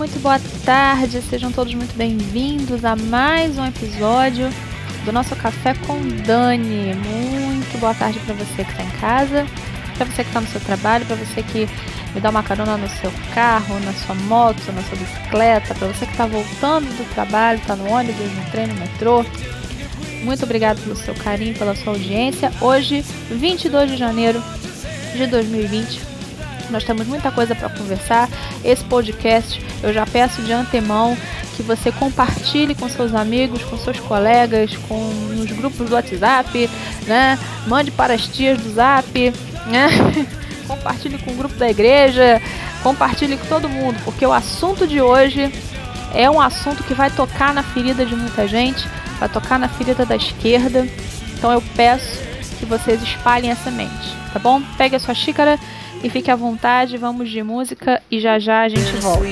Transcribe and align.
muito 0.00 0.18
boa 0.20 0.40
tarde, 0.64 1.20
sejam 1.20 1.52
todos 1.52 1.74
muito 1.74 1.94
bem-vindos 1.94 2.86
a 2.86 2.96
mais 2.96 3.58
um 3.58 3.66
episódio 3.66 4.48
do 5.04 5.12
nosso 5.12 5.36
Café 5.36 5.74
com 5.86 6.00
Dani. 6.24 6.94
Muito 6.94 7.78
boa 7.78 7.92
tarde 7.92 8.18
para 8.20 8.34
você 8.34 8.64
que 8.64 8.70
está 8.70 8.82
em 8.82 8.90
casa, 8.92 9.46
para 9.98 10.06
você 10.06 10.22
que 10.24 10.30
está 10.30 10.40
no 10.40 10.46
seu 10.46 10.60
trabalho, 10.62 11.04
para 11.04 11.16
você 11.16 11.42
que 11.42 11.68
me 12.14 12.20
dá 12.22 12.30
uma 12.30 12.42
carona 12.42 12.78
no 12.78 12.88
seu 12.88 13.12
carro, 13.34 13.78
na 13.80 13.92
sua 13.92 14.14
moto, 14.14 14.72
na 14.72 14.82
sua 14.84 14.96
bicicleta, 14.96 15.74
para 15.74 15.88
você 15.88 16.06
que 16.06 16.12
está 16.12 16.24
voltando 16.24 16.86
do 16.96 17.14
trabalho, 17.14 17.58
está 17.58 17.76
no 17.76 17.86
ônibus, 17.90 18.32
no 18.32 18.50
trem, 18.50 18.68
no 18.68 18.76
metrô. 18.76 19.22
Muito 20.22 20.42
obrigado 20.44 20.80
pelo 20.82 20.96
seu 20.96 21.14
carinho, 21.14 21.54
pela 21.54 21.76
sua 21.76 21.92
audiência. 21.92 22.50
Hoje, 22.62 23.04
22 23.30 23.90
de 23.90 23.96
janeiro 23.98 24.42
de 25.14 25.26
2020, 25.26 26.09
nós 26.70 26.84
temos 26.84 27.06
muita 27.06 27.30
coisa 27.30 27.54
para 27.54 27.68
conversar. 27.68 28.28
Esse 28.64 28.84
podcast 28.84 29.62
eu 29.82 29.92
já 29.92 30.06
peço 30.06 30.42
de 30.42 30.52
antemão 30.52 31.16
que 31.56 31.62
você 31.62 31.92
compartilhe 31.92 32.74
com 32.74 32.88
seus 32.88 33.14
amigos, 33.14 33.62
com 33.64 33.76
seus 33.76 34.00
colegas, 34.00 34.76
com 34.88 34.98
nos 35.34 35.50
grupos 35.52 35.88
do 35.88 35.94
WhatsApp, 35.94 36.70
né? 37.06 37.38
Mande 37.66 37.90
para 37.90 38.14
as 38.14 38.26
tias 38.26 38.58
do 38.58 38.72
Zap, 38.72 39.32
né? 39.66 39.88
compartilhe 40.66 41.18
com 41.18 41.32
o 41.32 41.34
grupo 41.34 41.56
da 41.56 41.68
igreja, 41.68 42.40
compartilhe 42.82 43.36
com 43.36 43.46
todo 43.46 43.68
mundo, 43.68 44.00
porque 44.04 44.24
o 44.24 44.32
assunto 44.32 44.86
de 44.86 45.00
hoje 45.00 45.52
é 46.14 46.30
um 46.30 46.40
assunto 46.40 46.82
que 46.84 46.94
vai 46.94 47.10
tocar 47.10 47.52
na 47.52 47.62
ferida 47.62 48.06
de 48.06 48.14
muita 48.14 48.46
gente, 48.46 48.88
vai 49.18 49.28
tocar 49.28 49.58
na 49.58 49.68
ferida 49.68 50.06
da 50.06 50.16
esquerda. 50.16 50.86
Então 51.34 51.52
eu 51.52 51.62
peço 51.74 52.20
que 52.58 52.66
vocês 52.66 53.02
espalhem 53.02 53.50
essa 53.50 53.70
mente, 53.70 54.16
tá 54.32 54.38
bom? 54.38 54.62
Pegue 54.76 54.96
a 54.96 55.00
sua 55.00 55.14
xícara 55.14 55.58
e 56.02 56.08
fique 56.08 56.30
à 56.30 56.36
vontade, 56.36 56.96
vamos 56.96 57.28
de 57.28 57.42
música 57.42 58.02
e 58.10 58.20
já 58.20 58.38
já 58.38 58.62
a 58.62 58.68
gente 58.68 58.96
volta. 58.96 59.24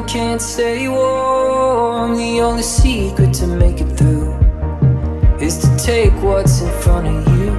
And 0.00 0.08
can't 0.08 0.40
stay 0.40 0.88
warm. 0.88 2.16
The 2.16 2.40
only 2.40 2.62
secret 2.62 3.34
to 3.34 3.46
make 3.46 3.80
it 3.80 3.90
through 3.96 4.32
is 5.40 5.58
to 5.58 5.76
take 5.76 6.12
what's 6.22 6.60
in 6.62 6.70
front 6.80 7.06
of 7.06 7.38
you. 7.38 7.50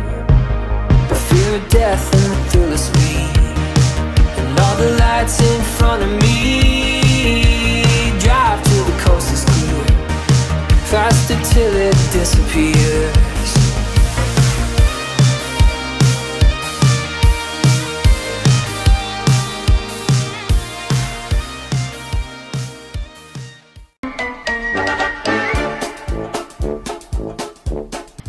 The 1.09 1.16
fear 1.28 1.56
of 1.56 1.69
death 1.69 2.03
and 2.13 2.31
the 2.31 2.50
thrill 2.50 2.74
of 2.74 2.80
speed, 2.80 3.38
and 4.40 4.59
all 4.59 4.75
the 4.78 4.91
lights 5.00 5.40
in 5.41 5.62
front 5.78 6.03
of 6.03 6.12
me. 6.22 7.84
Drive 8.19 8.63
till 8.63 8.85
the 8.85 8.97
coast 9.03 9.34
is 9.34 9.44
clear, 9.46 9.85
faster 10.91 11.38
till 11.53 11.75
it 11.75 11.96
disappears. 12.12 13.31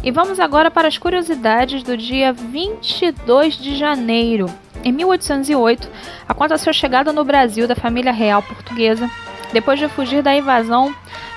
E 0.02 0.10
vamos 0.10 0.40
agora 0.40 0.68
para 0.68 0.88
as 0.88 0.98
curiosidades 0.98 1.84
do 1.84 1.96
dia 1.96 2.32
22 2.32 3.56
de 3.56 3.76
janeiro. 3.76 4.46
Em 4.82 4.90
1808, 4.90 5.88
aconteceu 6.28 6.70
a 6.70 6.72
chegada 6.72 7.12
no 7.12 7.24
Brasil 7.24 7.68
da 7.68 7.76
família 7.76 8.10
real 8.10 8.42
portuguesa, 8.42 9.08
depois 9.52 9.78
de 9.78 9.88
fugir 9.88 10.20
da 10.20 10.34
invasão 10.34 10.92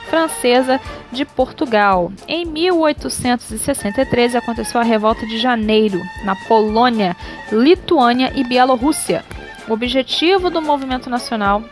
francesa 0.10 0.82
de 1.12 1.26
Portugal. 1.26 2.12
Em 2.28 2.44
1863 2.44 4.36
aconteceu 4.36 4.82
a 4.82 4.84
Revolta 4.84 5.28
de 5.28 5.38
Janeiro, 5.38 6.02
na 6.24 6.36
Polônia, 6.36 7.16
Lituânia 7.52 8.32
e 8.36 8.44
Bielorrússia. 8.44 9.24
O 9.68 9.74
objetivo 9.74 10.50
do 10.50 10.62
movimento 10.62 11.08
nacional 11.08 11.64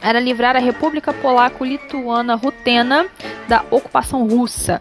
era 0.00 0.18
livrar 0.18 0.56
a 0.56 0.60
República 0.60 1.12
Polaco-Lituana 1.12 2.34
Rutena 2.34 3.06
da 3.46 3.64
ocupação 3.70 4.26
russa. 4.26 4.80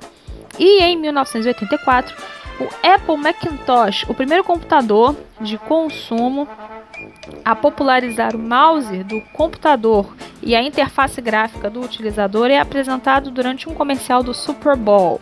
E 0.59 0.83
em 0.83 0.97
1984, 0.97 2.15
o 2.59 2.67
Apple 2.87 3.17
Macintosh, 3.17 4.05
o 4.07 4.13
primeiro 4.13 4.43
computador 4.43 5.15
de 5.39 5.57
consumo 5.57 6.47
a 7.43 7.55
popularizar 7.55 8.35
o 8.35 8.39
mouse 8.39 9.03
do 9.03 9.19
computador 9.33 10.15
e 10.41 10.55
a 10.55 10.61
interface 10.61 11.19
gráfica 11.21 11.69
do 11.69 11.81
utilizador, 11.81 12.51
é 12.51 12.59
apresentado 12.59 13.31
durante 13.31 13.69
um 13.69 13.73
comercial 13.73 14.21
do 14.21 14.33
Super 14.33 14.75
Bowl. 14.75 15.21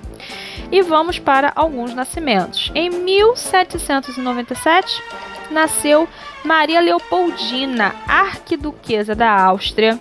E 0.71 0.81
vamos 0.81 1.19
para 1.19 1.51
alguns 1.55 1.93
nascimentos. 1.93 2.71
Em 2.75 2.89
1797, 2.89 5.01
nasceu 5.49 6.07
Maria 6.43 6.79
Leopoldina, 6.79 7.95
arquiduquesa 8.07 9.15
da 9.15 9.43
Áustria, 9.43 9.99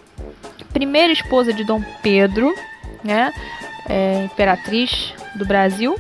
primeira 0.72 1.12
esposa 1.12 1.52
de 1.52 1.64
Dom 1.64 1.82
Pedro, 2.02 2.54
né? 3.02 3.32
É, 3.88 4.25
imperatriz 4.25 5.15
do 5.34 5.47
Brasil. 5.47 5.97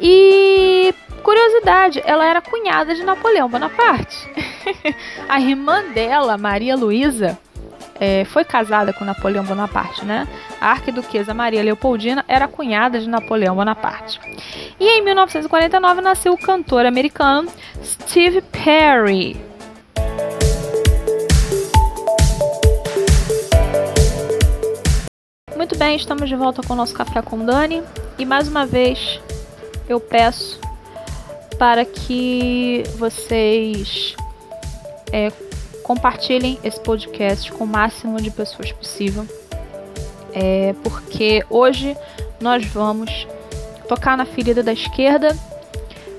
E 0.00 0.94
curiosidade, 1.22 2.02
ela 2.04 2.26
era 2.26 2.40
cunhada 2.40 2.94
de 2.94 3.02
Napoleão 3.02 3.48
Bonaparte. 3.48 4.28
a 5.28 5.40
irmã 5.40 5.84
dela, 5.92 6.36
Maria 6.36 6.76
Luísa, 6.76 7.38
é, 8.00 8.24
foi 8.24 8.44
casada 8.44 8.92
com 8.92 9.04
Napoleão 9.04 9.44
Bonaparte, 9.44 10.04
né? 10.04 10.26
A 10.60 10.72
arquiduquesa 10.72 11.32
Maria 11.32 11.62
Leopoldina 11.62 12.24
era 12.26 12.48
cunhada 12.48 12.98
de 12.98 13.08
Napoleão 13.08 13.54
Bonaparte. 13.54 14.20
E 14.80 14.98
em 14.98 15.04
1949 15.04 16.00
nasceu 16.00 16.32
o 16.32 16.38
cantor 16.38 16.84
americano 16.84 17.48
Steve 17.84 18.42
Perry. 18.42 19.51
Muito 25.62 25.78
bem, 25.78 25.94
estamos 25.94 26.28
de 26.28 26.34
volta 26.34 26.60
com 26.60 26.72
o 26.72 26.76
nosso 26.76 26.92
Café 26.92 27.22
com 27.22 27.38
Dani. 27.44 27.84
E 28.18 28.24
mais 28.24 28.48
uma 28.48 28.66
vez 28.66 29.20
eu 29.88 30.00
peço 30.00 30.58
para 31.56 31.84
que 31.84 32.82
vocês 32.96 34.16
é, 35.12 35.30
compartilhem 35.84 36.58
esse 36.64 36.80
podcast 36.80 37.52
com 37.52 37.62
o 37.62 37.66
máximo 37.68 38.20
de 38.20 38.28
pessoas 38.28 38.72
possível. 38.72 39.24
É, 40.32 40.74
porque 40.82 41.44
hoje 41.48 41.96
nós 42.40 42.66
vamos 42.66 43.28
tocar 43.86 44.16
na 44.16 44.24
ferida 44.24 44.64
da 44.64 44.72
esquerda, 44.72 45.28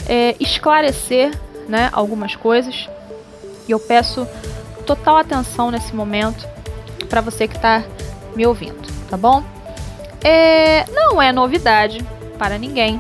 é, 0.08 0.38
esclarecer 0.40 1.38
né, 1.68 1.90
algumas 1.92 2.34
coisas. 2.34 2.88
E 3.68 3.74
eu 3.74 3.80
peço 3.82 4.26
total 4.86 5.18
atenção 5.18 5.70
nesse 5.70 5.94
momento 5.94 6.48
para 7.10 7.20
você 7.20 7.46
que 7.46 7.58
está 7.58 7.84
me 8.38 8.48
ouvindo 8.48 8.93
tá 9.14 9.18
bom? 9.18 9.44
É, 10.24 10.90
não 10.90 11.22
é 11.22 11.32
novidade 11.32 12.04
para 12.40 12.58
ninguém 12.58 13.00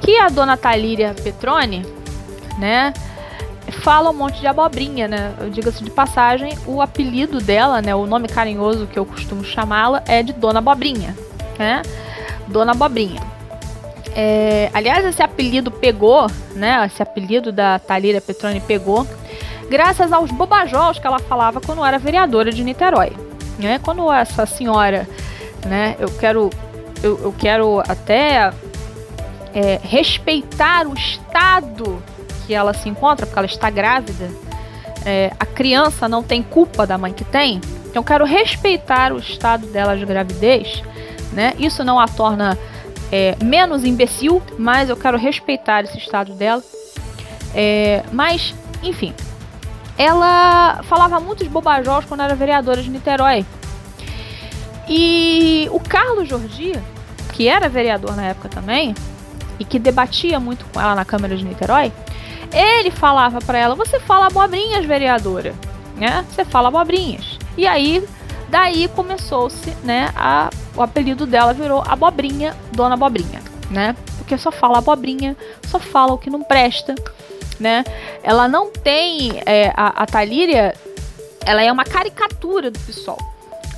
que 0.00 0.16
a 0.16 0.30
dona 0.30 0.56
Talíria 0.56 1.14
Petrone, 1.22 1.84
né, 2.58 2.94
fala 3.82 4.08
um 4.08 4.14
monte 4.14 4.40
de 4.40 4.46
abobrinha, 4.46 5.06
né? 5.06 5.34
Diga-se 5.52 5.84
de 5.84 5.90
passagem, 5.90 6.56
o 6.66 6.80
apelido 6.80 7.38
dela, 7.38 7.82
né, 7.82 7.94
o 7.94 8.06
nome 8.06 8.28
carinhoso 8.28 8.86
que 8.86 8.98
eu 8.98 9.04
costumo 9.04 9.44
chamá-la 9.44 10.02
é 10.06 10.22
de 10.22 10.32
Dona 10.32 10.60
Abobrinha, 10.60 11.14
né? 11.58 11.82
Dona 12.48 12.72
Abobrinha. 12.72 13.20
É, 14.16 14.70
aliás, 14.72 15.04
esse 15.04 15.22
apelido 15.22 15.70
pegou, 15.70 16.28
né? 16.56 16.84
Esse 16.86 17.02
apelido 17.02 17.52
da 17.52 17.78
Talíria 17.78 18.22
Petroni 18.22 18.60
pegou, 18.60 19.06
graças 19.68 20.12
aos 20.12 20.30
bobajós 20.30 20.98
que 20.98 21.06
ela 21.06 21.18
falava 21.18 21.60
quando 21.60 21.84
era 21.84 21.98
vereadora 21.98 22.50
de 22.50 22.64
Niterói. 22.64 23.29
Né? 23.60 23.78
Quando 23.78 24.10
essa 24.12 24.46
senhora, 24.46 25.08
né? 25.66 25.96
Eu 25.98 26.08
quero, 26.08 26.50
eu, 27.02 27.18
eu 27.22 27.34
quero 27.38 27.80
até 27.80 28.52
é, 29.54 29.80
respeitar 29.82 30.86
o 30.86 30.94
estado 30.94 32.02
que 32.46 32.54
ela 32.54 32.72
se 32.72 32.88
encontra, 32.88 33.26
porque 33.26 33.38
ela 33.38 33.46
está 33.46 33.70
grávida. 33.70 34.28
É, 35.04 35.32
a 35.38 35.46
criança 35.46 36.08
não 36.08 36.22
tem 36.22 36.42
culpa 36.42 36.86
da 36.86 36.98
mãe 36.98 37.12
que 37.12 37.24
tem. 37.24 37.60
Então, 37.88 38.00
eu 38.00 38.04
quero 38.04 38.24
respeitar 38.24 39.12
o 39.12 39.18
estado 39.18 39.66
dela 39.66 39.96
de 39.96 40.04
gravidez. 40.04 40.82
Né? 41.32 41.54
Isso 41.58 41.84
não 41.84 41.98
a 41.98 42.06
torna 42.06 42.58
é, 43.10 43.36
menos 43.42 43.84
imbecil, 43.84 44.42
mas 44.58 44.88
eu 44.88 44.96
quero 44.96 45.16
respeitar 45.16 45.84
esse 45.84 45.98
estado 45.98 46.34
dela. 46.34 46.62
É, 47.54 48.02
mas, 48.12 48.54
enfim, 48.82 49.14
ela 50.00 50.82
falava 50.84 51.20
muitos 51.20 51.46
bobajós 51.46 52.06
quando 52.06 52.22
era 52.22 52.34
vereadora 52.34 52.82
de 52.82 52.88
Niterói. 52.88 53.44
E 54.88 55.68
o 55.70 55.78
Carlos 55.78 56.26
Jordi, 56.26 56.72
que 57.34 57.46
era 57.46 57.68
vereador 57.68 58.16
na 58.16 58.24
época 58.24 58.48
também, 58.48 58.94
e 59.58 59.64
que 59.64 59.78
debatia 59.78 60.40
muito 60.40 60.64
com 60.72 60.80
ela 60.80 60.94
na 60.94 61.04
Câmara 61.04 61.36
de 61.36 61.44
Niterói, 61.44 61.92
ele 62.50 62.90
falava 62.90 63.40
para 63.40 63.58
ela: 63.58 63.74
Você 63.74 64.00
fala 64.00 64.28
abobrinhas, 64.28 64.86
vereadora, 64.86 65.54
né? 65.96 66.24
Você 66.30 66.46
fala 66.46 66.68
abobrinhas. 66.68 67.38
E 67.54 67.66
aí, 67.66 68.02
daí 68.48 68.88
começou-se, 68.88 69.68
né? 69.84 70.10
A, 70.16 70.48
o 70.74 70.80
apelido 70.80 71.26
dela 71.26 71.52
virou 71.52 71.84
Abobrinha, 71.86 72.56
Dona 72.72 72.94
Abobrinha, 72.94 73.42
né? 73.70 73.94
Porque 74.16 74.38
só 74.38 74.50
fala 74.50 74.78
abobrinha, 74.78 75.36
só 75.66 75.78
fala 75.78 76.14
o 76.14 76.18
que 76.18 76.30
não 76.30 76.42
presta, 76.42 76.94
né? 77.60 77.84
Ela 78.22 78.48
não 78.48 78.70
tem. 78.70 79.42
É, 79.46 79.72
a, 79.76 80.02
a 80.02 80.06
Talíria, 80.06 80.74
ela 81.44 81.62
é 81.62 81.70
uma 81.70 81.84
caricatura 81.84 82.70
do 82.70 82.78
PSOL 82.80 83.18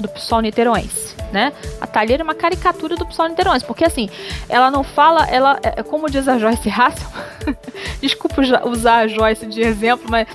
do 0.00 0.08
PSOL 0.08 0.40
niteroense, 0.40 1.14
né? 1.32 1.52
A 1.81 1.87
Talheira 1.87 2.23
é 2.23 2.25
uma 2.25 2.34
caricatura 2.34 2.96
do 2.96 3.06
PSOL 3.06 3.29
niteroense, 3.29 3.64
porque 3.64 3.84
assim, 3.84 4.11
ela 4.49 4.70
não 4.70 4.82
fala, 4.82 5.26
ela, 5.26 5.58
é, 5.62 5.81
é 5.81 5.82
como 5.82 6.11
diz 6.11 6.29
a 6.29 6.38
Joyce 6.38 6.69
Hassel, 6.69 7.08
desculpa 8.02 8.43
usar 8.67 8.96
a 8.99 9.06
Joyce 9.06 9.46
de 9.46 9.61
exemplo, 9.61 10.11
mas 10.11 10.26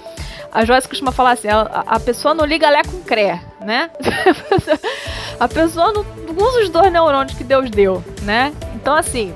a 0.52 0.64
Joyce 0.66 0.88
costuma 0.88 1.12
falar 1.12 1.32
assim, 1.32 1.50
a, 1.50 1.62
a 1.86 2.00
pessoa 2.00 2.34
não 2.34 2.46
liga 2.46 2.70
lé 2.70 2.82
com 2.84 3.02
cré, 3.02 3.42
né? 3.60 3.92
a 5.40 5.48
pessoa 5.48 5.92
não, 5.92 6.06
usa 6.36 6.62
os 6.62 6.70
dois 6.70 6.92
neurônios 6.92 7.38
que 7.38 7.44
Deus 7.44 7.70
deu, 7.70 8.04
né? 8.24 8.54
Então 8.76 8.96
assim, 8.96 9.34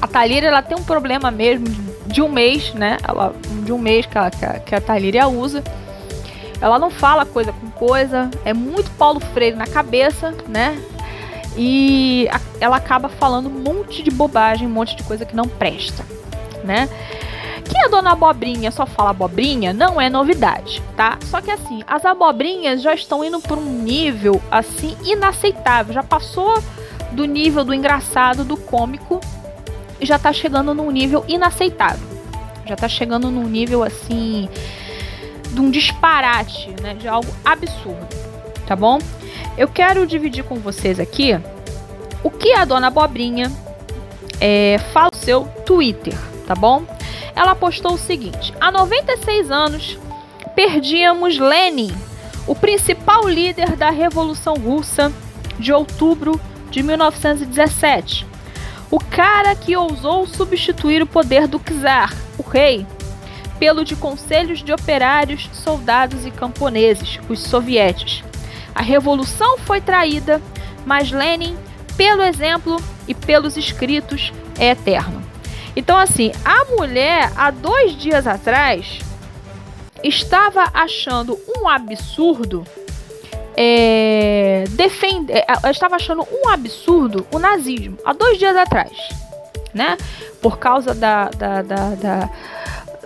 a 0.00 0.06
Talíria 0.06 0.48
ela 0.48 0.62
tem 0.62 0.76
um 0.76 0.84
problema 0.84 1.30
mesmo 1.30 1.89
de, 2.12 2.22
um 2.22 2.28
mês, 2.28 2.74
né? 2.74 2.98
Ela, 3.06 3.34
de 3.64 3.72
um 3.72 3.78
mês 3.78 4.06
que 4.06 4.18
a, 4.18 4.30
que 4.30 4.74
a 4.74 4.80
Talíria 4.80 5.28
usa, 5.28 5.62
ela 6.60 6.78
não 6.78 6.90
fala 6.90 7.24
coisa 7.24 7.52
com 7.52 7.70
coisa, 7.70 8.30
é 8.44 8.52
muito 8.52 8.90
Paulo 8.92 9.20
Freire 9.20 9.56
na 9.56 9.66
cabeça, 9.66 10.34
né? 10.46 10.80
E 11.56 12.28
a, 12.30 12.40
ela 12.60 12.76
acaba 12.76 13.08
falando 13.08 13.48
um 13.48 13.62
monte 13.62 14.02
de 14.02 14.10
bobagem, 14.10 14.66
um 14.66 14.70
monte 14.70 14.94
de 14.96 15.02
coisa 15.02 15.24
que 15.24 15.34
não 15.34 15.48
presta, 15.48 16.04
né? 16.62 16.88
Que 17.64 17.78
a 17.78 17.88
dona 17.88 18.12
Abobrinha 18.12 18.70
só 18.70 18.84
fala 18.84 19.10
abobrinha 19.10 19.72
não 19.72 20.00
é 20.00 20.10
novidade, 20.10 20.82
tá? 20.96 21.18
Só 21.26 21.40
que 21.40 21.50
assim, 21.50 21.82
as 21.86 22.04
abobrinhas 22.04 22.82
já 22.82 22.92
estão 22.94 23.24
indo 23.24 23.40
por 23.40 23.56
um 23.56 23.82
nível 23.82 24.40
assim 24.50 24.96
inaceitável, 25.04 25.94
já 25.94 26.02
passou 26.02 26.62
do 27.12 27.24
nível 27.24 27.64
do 27.64 27.74
engraçado, 27.74 28.44
do 28.44 28.56
cômico, 28.56 29.20
já 30.00 30.18
tá 30.18 30.32
chegando 30.32 30.74
num 30.74 30.90
nível 30.90 31.24
inaceitável. 31.28 32.08
Já 32.66 32.76
tá 32.76 32.88
chegando 32.88 33.30
num 33.30 33.48
nível 33.48 33.82
assim 33.82 34.48
de 35.52 35.60
um 35.60 35.70
disparate, 35.70 36.74
né, 36.80 36.94
de 36.94 37.08
algo 37.08 37.28
absurdo, 37.44 38.06
tá 38.66 38.76
bom? 38.76 38.98
Eu 39.58 39.66
quero 39.68 40.06
dividir 40.06 40.44
com 40.44 40.56
vocês 40.56 41.00
aqui 41.00 41.32
o 42.22 42.30
que 42.30 42.52
a 42.52 42.64
dona 42.64 42.86
Abobrinha 42.86 43.50
é, 44.40 44.78
fala 44.92 45.10
no 45.12 45.18
seu 45.18 45.44
Twitter, 45.66 46.14
tá 46.46 46.54
bom? 46.54 46.84
Ela 47.34 47.54
postou 47.54 47.94
o 47.94 47.98
seguinte: 47.98 48.54
há 48.60 48.70
96 48.70 49.50
anos 49.50 49.98
perdíamos 50.54 51.38
Lenin, 51.38 51.92
o 52.46 52.54
principal 52.54 53.28
líder 53.28 53.76
da 53.76 53.90
Revolução 53.90 54.54
Russa 54.54 55.12
de 55.58 55.72
outubro 55.72 56.40
de 56.70 56.82
1917. 56.82 58.29
O 58.90 58.98
cara 58.98 59.54
que 59.54 59.76
ousou 59.76 60.26
substituir 60.26 61.02
o 61.02 61.06
poder 61.06 61.46
do 61.46 61.60
czar, 61.60 62.12
o 62.36 62.42
rei, 62.42 62.84
pelo 63.58 63.84
de 63.84 63.94
conselhos 63.94 64.62
de 64.62 64.72
operários, 64.72 65.48
soldados 65.52 66.26
e 66.26 66.30
camponeses, 66.30 67.20
os 67.28 67.40
sovietes. 67.40 68.24
A 68.74 68.82
revolução 68.82 69.58
foi 69.58 69.80
traída, 69.80 70.40
mas 70.84 71.12
Lenin, 71.12 71.56
pelo 71.96 72.22
exemplo 72.22 72.82
e 73.06 73.14
pelos 73.14 73.56
escritos, 73.56 74.32
é 74.58 74.70
eterno. 74.70 75.22
Então, 75.76 75.96
assim, 75.96 76.32
a 76.44 76.64
mulher, 76.76 77.30
há 77.36 77.50
dois 77.50 77.96
dias 77.96 78.26
atrás, 78.26 78.98
estava 80.02 80.68
achando 80.74 81.38
um 81.56 81.68
absurdo. 81.68 82.64
É, 83.62 84.64
defender, 84.70 85.34
é, 85.34 85.70
estava 85.70 85.96
achando 85.96 86.26
um 86.32 86.48
absurdo 86.48 87.26
o 87.30 87.38
nazismo 87.38 87.98
há 88.06 88.14
dois 88.14 88.38
dias 88.38 88.56
atrás, 88.56 88.90
né? 89.74 89.98
Por 90.40 90.58
causa 90.58 90.94
da, 90.94 91.28
da, 91.28 91.60
da, 91.60 91.94
da 91.94 92.30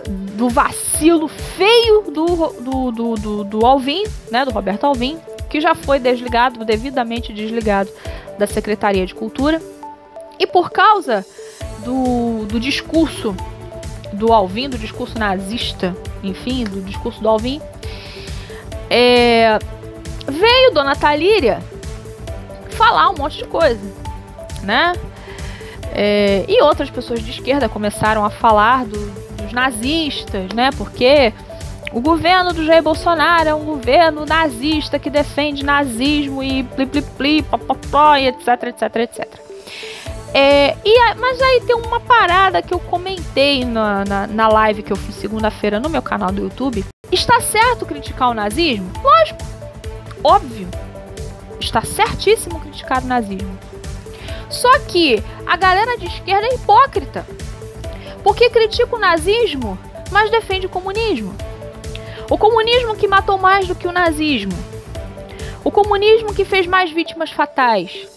do 0.07 0.47
vacilo 0.47 1.27
feio 1.27 2.03
do, 2.03 2.25
do, 2.61 2.91
do, 2.91 3.15
do, 3.15 3.43
do 3.43 3.65
Alvin, 3.65 4.03
né, 4.31 4.45
do 4.45 4.51
Roberto 4.51 4.85
Alvin, 4.85 5.19
que 5.49 5.59
já 5.59 5.75
foi 5.75 5.99
desligado, 5.99 6.63
devidamente 6.63 7.33
desligado 7.33 7.89
da 8.37 8.47
Secretaria 8.47 9.05
de 9.05 9.13
Cultura. 9.13 9.61
E 10.39 10.47
por 10.47 10.71
causa 10.71 11.25
do, 11.83 12.45
do 12.45 12.59
discurso 12.59 13.35
do 14.13 14.31
Alvin, 14.31 14.69
do 14.69 14.77
discurso 14.77 15.17
nazista, 15.17 15.95
enfim, 16.23 16.63
do 16.63 16.81
discurso 16.81 17.21
do 17.21 17.27
Alvin, 17.27 17.61
é, 18.89 19.57
veio 20.35 20.71
Dona 20.71 20.95
Talíria 20.95 21.61
falar 22.71 23.09
um 23.09 23.15
monte 23.15 23.37
de 23.37 23.45
coisa, 23.45 23.81
né? 24.61 24.93
É, 25.93 26.45
e 26.47 26.61
outras 26.61 26.89
pessoas 26.89 27.23
de 27.23 27.31
esquerda 27.31 27.69
começaram 27.69 28.25
a 28.25 28.29
falar 28.29 28.85
do, 28.85 28.99
dos 29.41 29.53
nazistas, 29.53 30.51
né? 30.53 30.69
Porque 30.77 31.33
o 31.93 32.01
governo 32.01 32.51
do 32.51 32.65
Jair 32.65 32.83
Bolsonaro 32.83 33.47
é 33.47 33.55
um 33.55 33.63
governo 33.63 34.25
nazista 34.25 34.99
que 34.99 35.09
defende 35.09 35.63
nazismo 35.63 36.43
e 36.43 36.63
pli 36.63 36.85
pli 36.85 37.01
pli, 37.01 37.41
popopó, 37.43 38.15
e 38.15 38.27
etc, 38.27 38.47
etc, 38.63 38.95
etc. 38.97 39.45
É, 40.33 40.75
e, 40.83 41.13
mas 41.15 41.41
aí 41.41 41.61
tem 41.65 41.77
uma 41.77 42.01
parada 42.01 42.61
que 42.61 42.73
eu 42.73 42.79
comentei 42.79 43.63
na, 43.63 44.03
na, 44.03 44.27
na 44.27 44.47
live 44.49 44.83
que 44.83 44.91
eu 44.91 44.97
fiz 44.97 45.15
segunda-feira 45.15 45.79
no 45.79 45.89
meu 45.89 46.01
canal 46.01 46.29
do 46.29 46.41
YouTube. 46.41 46.83
Está 47.09 47.39
certo 47.39 47.85
criticar 47.85 48.31
o 48.31 48.33
nazismo? 48.33 48.91
Lógico, 49.01 49.54
óbvio. 50.25 50.67
Está 51.59 51.81
certíssimo 51.83 52.59
criticar 52.59 53.03
o 53.03 53.07
nazismo. 53.07 53.57
Só 54.49 54.79
que 54.79 55.23
a 55.45 55.55
galera 55.55 55.97
de 55.97 56.07
esquerda 56.07 56.47
é 56.47 56.55
hipócrita. 56.55 57.25
Porque 58.23 58.49
critica 58.49 58.95
o 58.95 58.99
nazismo, 58.99 59.77
mas 60.11 60.31
defende 60.31 60.65
o 60.65 60.69
comunismo. 60.69 61.35
O 62.29 62.37
comunismo 62.37 62.95
que 62.95 63.07
matou 63.07 63.37
mais 63.37 63.67
do 63.67 63.75
que 63.75 63.87
o 63.87 63.91
nazismo. 63.91 64.57
O 65.63 65.69
comunismo 65.69 66.33
que 66.33 66.43
fez 66.43 66.65
mais 66.65 66.91
vítimas 66.91 67.29
fatais. 67.29 68.07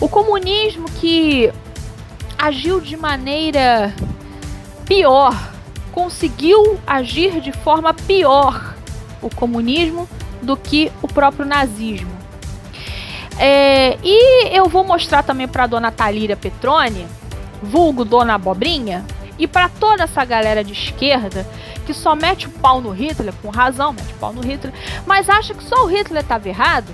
O 0.00 0.08
comunismo 0.08 0.90
que 0.92 1.52
agiu 2.38 2.80
de 2.80 2.96
maneira 2.96 3.92
pior, 4.86 5.34
conseguiu 5.92 6.78
agir 6.86 7.40
de 7.40 7.52
forma 7.52 7.92
pior 7.92 8.74
o 9.20 9.28
comunismo 9.34 10.08
do 10.42 10.56
que 10.56 10.90
o 11.02 11.08
próprio 11.08 11.44
nazismo. 11.44 12.10
É, 13.38 13.96
e 14.02 14.48
eu 14.56 14.68
vou 14.68 14.84
mostrar 14.84 15.22
também 15.22 15.46
para 15.46 15.66
dona 15.66 15.92
Talíria 15.92 16.36
Petrone, 16.36 17.06
vulgo 17.62 18.04
Dona 18.04 18.34
Abobrinha, 18.34 19.04
e 19.38 19.46
para 19.46 19.68
toda 19.68 20.04
essa 20.04 20.24
galera 20.24 20.64
de 20.64 20.72
esquerda 20.72 21.46
que 21.86 21.94
só 21.94 22.14
mete 22.14 22.46
o 22.46 22.50
pau 22.50 22.80
no 22.80 22.90
Hitler, 22.90 23.32
com 23.40 23.48
razão, 23.48 23.92
mete 23.92 24.12
o 24.12 24.16
pau 24.16 24.32
no 24.32 24.42
Hitler, 24.42 24.74
mas 25.06 25.30
acha 25.30 25.54
que 25.54 25.62
só 25.62 25.84
o 25.84 25.86
Hitler 25.86 26.22
estava 26.22 26.48
errado, 26.48 26.92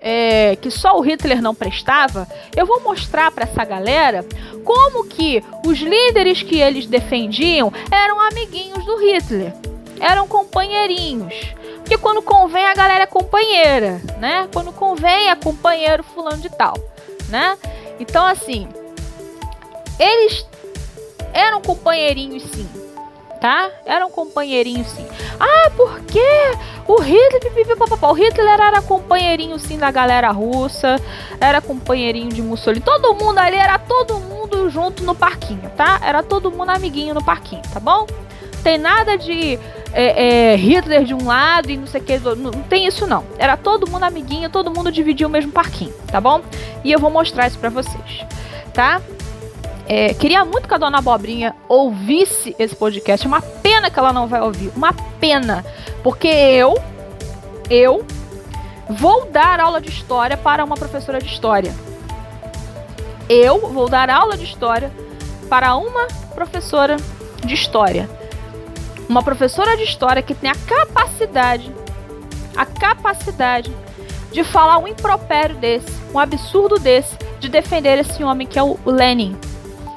é, 0.00 0.56
que 0.56 0.70
só 0.70 0.98
o 0.98 1.00
Hitler 1.00 1.40
não 1.40 1.54
prestava, 1.54 2.28
eu 2.54 2.66
vou 2.66 2.80
mostrar 2.80 3.30
para 3.30 3.44
essa 3.44 3.64
galera 3.64 4.26
como 4.64 5.06
que 5.06 5.42
os 5.64 5.78
líderes 5.78 6.42
que 6.42 6.60
eles 6.60 6.86
defendiam 6.86 7.72
eram 7.90 8.20
amiguinhos 8.20 8.84
do 8.84 8.96
Hitler, 8.96 9.54
eram 10.00 10.26
companheirinhos. 10.26 11.34
Porque 11.78 11.98
quando 11.98 12.22
convém 12.22 12.66
a 12.66 12.74
galera 12.74 13.04
é 13.04 13.06
companheira, 13.06 14.00
né? 14.18 14.48
Quando 14.52 14.72
convém 14.72 15.30
é 15.30 15.36
companheiro 15.36 16.02
fulano 16.02 16.38
de 16.38 16.50
tal, 16.50 16.74
né? 17.28 17.56
Então 18.00 18.26
assim, 18.26 18.68
eles 19.98 20.46
eram 21.32 21.60
companheirinhos 21.60 22.42
sim, 22.42 22.68
tá? 23.40 23.70
Eram 23.84 24.10
companheirinhos 24.10 24.88
sim. 24.88 25.06
Ah, 25.38 25.70
por 25.76 26.00
quê? 26.00 26.56
O 26.88 27.00
Hitler, 27.00 27.42
o 28.02 28.12
Hitler 28.12 28.60
era 28.60 28.80
companheirinho 28.80 29.58
sim 29.58 29.78
da 29.78 29.90
galera 29.90 30.30
russa, 30.30 30.96
era 31.40 31.60
companheirinho 31.60 32.28
de 32.28 32.40
Mussolini. 32.42 32.84
Todo 32.84 33.14
mundo 33.14 33.38
ali 33.38 33.56
era 33.56 33.78
todo 33.78 34.18
mundo 34.20 34.70
junto 34.70 35.02
no 35.04 35.14
parquinho, 35.14 35.70
tá? 35.76 36.00
Era 36.02 36.22
todo 36.22 36.50
mundo 36.50 36.70
amiguinho 36.70 37.14
no 37.14 37.24
parquinho, 37.24 37.62
tá 37.72 37.80
bom? 37.80 38.06
Tem 38.62 38.78
nada 38.78 39.16
de 39.16 39.58
é, 39.98 40.52
é, 40.52 40.56
Hitler 40.56 41.04
de 41.04 41.14
um 41.14 41.26
lado 41.26 41.70
e 41.70 41.76
não 41.78 41.86
sei 41.86 42.02
o 42.02 42.04
que. 42.04 42.18
Não, 42.18 42.34
não 42.36 42.62
tem 42.64 42.86
isso 42.86 43.06
não. 43.06 43.24
Era 43.38 43.56
todo 43.56 43.90
mundo 43.90 44.02
amiguinho, 44.02 44.50
todo 44.50 44.70
mundo 44.70 44.92
dividia 44.92 45.26
o 45.26 45.30
mesmo 45.30 45.50
parquinho, 45.50 45.94
tá 46.08 46.20
bom? 46.20 46.42
E 46.84 46.92
eu 46.92 46.98
vou 46.98 47.10
mostrar 47.10 47.46
isso 47.46 47.58
pra 47.58 47.70
vocês, 47.70 48.26
tá? 48.74 49.00
É, 49.88 50.12
queria 50.12 50.44
muito 50.44 50.68
que 50.68 50.74
a 50.74 50.78
dona 50.78 50.98
Abobrinha 50.98 51.54
ouvisse 51.66 52.54
esse 52.58 52.76
podcast. 52.76 53.24
É 53.24 53.28
uma 53.28 53.40
pena 53.40 53.88
que 53.88 53.98
ela 53.98 54.12
não 54.12 54.26
vai 54.26 54.42
ouvir. 54.42 54.70
Uma 54.76 54.92
pena. 55.18 55.64
Porque 56.02 56.28
eu, 56.28 56.76
eu, 57.70 58.04
vou 58.90 59.26
dar 59.26 59.60
aula 59.60 59.80
de 59.80 59.88
história 59.88 60.36
para 60.36 60.62
uma 60.62 60.76
professora 60.76 61.20
de 61.20 61.26
história. 61.26 61.74
Eu 63.28 63.68
vou 63.72 63.88
dar 63.88 64.10
aula 64.10 64.36
de 64.36 64.44
história 64.44 64.92
para 65.48 65.74
uma 65.76 66.06
professora 66.34 66.96
de 67.44 67.54
história. 67.54 68.10
Uma 69.08 69.22
professora 69.22 69.76
de 69.76 69.84
história 69.84 70.22
que 70.22 70.34
tem 70.34 70.50
a 70.50 70.54
capacidade, 70.54 71.72
a 72.56 72.66
capacidade 72.66 73.72
de 74.32 74.42
falar 74.42 74.78
um 74.78 74.88
impropério 74.88 75.56
desse, 75.56 75.86
um 76.12 76.18
absurdo 76.18 76.78
desse, 76.78 77.16
de 77.38 77.48
defender 77.48 77.98
esse 77.98 78.22
homem 78.24 78.46
que 78.46 78.58
é 78.58 78.62
o 78.62 78.78
Lenin. 78.84 79.36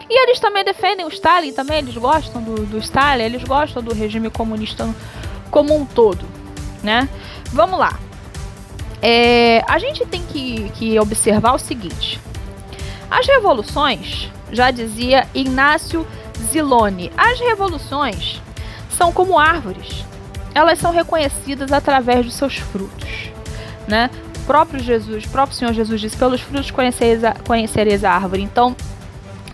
E 0.10 0.24
eles 0.24 0.40
também 0.40 0.64
defendem 0.64 1.06
o 1.06 1.10
Stalin, 1.10 1.54
também 1.54 1.80
eles 1.80 1.96
gostam 1.96 2.42
do, 2.42 2.66
do 2.66 2.78
Stalin, 2.78 3.24
eles 3.24 3.44
gostam 3.44 3.82
do 3.82 3.94
regime 3.94 4.30
comunista 4.30 4.88
como 5.52 5.76
um 5.76 5.86
todo, 5.86 6.26
né? 6.84 7.08
Vamos 7.52 7.80
lá. 7.80 8.00
É, 9.02 9.64
a 9.68 9.80
gente 9.80 10.06
tem 10.06 10.24
que, 10.24 10.70
que 10.72 11.00
observar 11.00 11.54
o 11.54 11.60
seguinte: 11.60 12.20
as 13.10 13.28
revoluções, 13.28 14.30
já 14.52 14.72
dizia 14.72 15.28
Inácio 15.34 16.06
Ziloni, 16.52 17.12
as 17.16 17.40
revoluções 17.40 18.42
são 19.00 19.14
como 19.14 19.40
árvores. 19.40 20.04
Elas 20.54 20.78
são 20.78 20.92
reconhecidas 20.92 21.72
através 21.72 22.26
dos 22.26 22.36
seus 22.36 22.58
frutos, 22.58 23.32
né? 23.88 24.10
O 24.36 24.46
próprio 24.46 24.84
Jesus, 24.84 25.24
o 25.24 25.30
próprio 25.30 25.58
Senhor 25.58 25.74
Jesus 25.74 26.02
disse: 26.02 26.18
pelos 26.18 26.42
frutos 26.42 26.70
conhecereis 26.70 27.24
a, 27.24 27.34
conhecereis 27.34 28.04
a 28.04 28.12
árvore. 28.12 28.42
Então, 28.42 28.76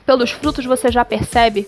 pelos 0.04 0.32
frutos 0.32 0.66
você 0.66 0.92
já 0.92 1.06
percebe 1.06 1.68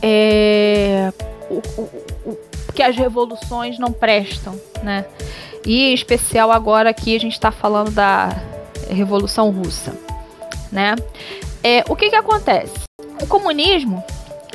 é, 0.00 1.12
o, 1.50 1.56
o, 1.80 1.82
o, 2.26 2.38
que 2.72 2.82
as 2.82 2.96
revoluções 2.96 3.76
não 3.76 3.90
prestam, 3.92 4.54
né? 4.82 5.04
E 5.66 5.90
em 5.90 5.94
especial 5.94 6.52
agora 6.52 6.94
que 6.94 7.16
a 7.16 7.18
gente 7.18 7.32
está 7.32 7.50
falando 7.50 7.90
da 7.90 8.28
Revolução 8.88 9.50
Russa, 9.50 9.92
né? 10.70 10.94
É, 11.62 11.82
o 11.88 11.96
que 11.96 12.08
que 12.08 12.16
acontece? 12.16 12.84
O 13.20 13.26
comunismo, 13.26 14.02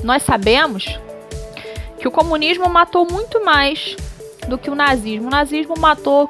nós 0.04 0.24
sabemos 0.24 1.00
que 2.06 2.08
o 2.08 2.12
comunismo 2.12 2.70
matou 2.70 3.08
muito 3.10 3.44
mais 3.44 3.96
do 4.48 4.60
que 4.60 4.70
o 4.70 4.76
nazismo. 4.76 5.26
O 5.26 5.32
nazismo 5.32 5.74
matou 5.76 6.30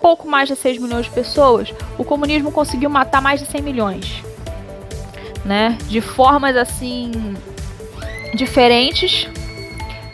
pouco 0.00 0.26
mais 0.26 0.48
de 0.48 0.56
6 0.56 0.78
milhões 0.78 1.06
de 1.06 1.12
pessoas. 1.12 1.72
O 1.96 2.04
comunismo 2.04 2.50
conseguiu 2.50 2.90
matar 2.90 3.22
mais 3.22 3.38
de 3.38 3.46
100 3.46 3.62
milhões 3.62 4.22
né? 5.44 5.78
De 5.86 6.00
formas 6.00 6.56
assim 6.56 7.36
diferentes, 8.34 9.28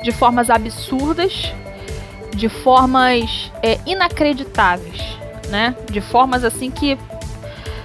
de 0.03 0.12
formas 0.12 0.50
absurdas, 0.50 1.50
de 2.37 2.50
formas 2.50 3.50
é, 3.62 3.81
inacreditáveis, 3.87 5.00
né? 5.49 5.75
De 5.91 6.03
formas 6.03 6.45
assim 6.45 6.71
que 6.71 6.99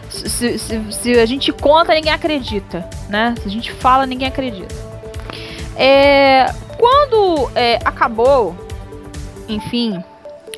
se, 0.10 0.60
se, 0.60 0.92
se, 0.92 1.18
a 1.18 1.26
gente 1.26 1.54
conta 1.54 1.94
ninguém 1.94 2.12
acredita, 2.12 2.86
né? 3.08 3.34
Se 3.42 3.48
a 3.48 3.52
gente 3.52 3.72
fala 3.72 4.06
ninguém 4.06 4.28
acredita. 4.28 4.89
É, 5.80 6.54
quando 6.78 7.50
é, 7.56 7.80
acabou, 7.86 8.54
enfim, 9.48 10.04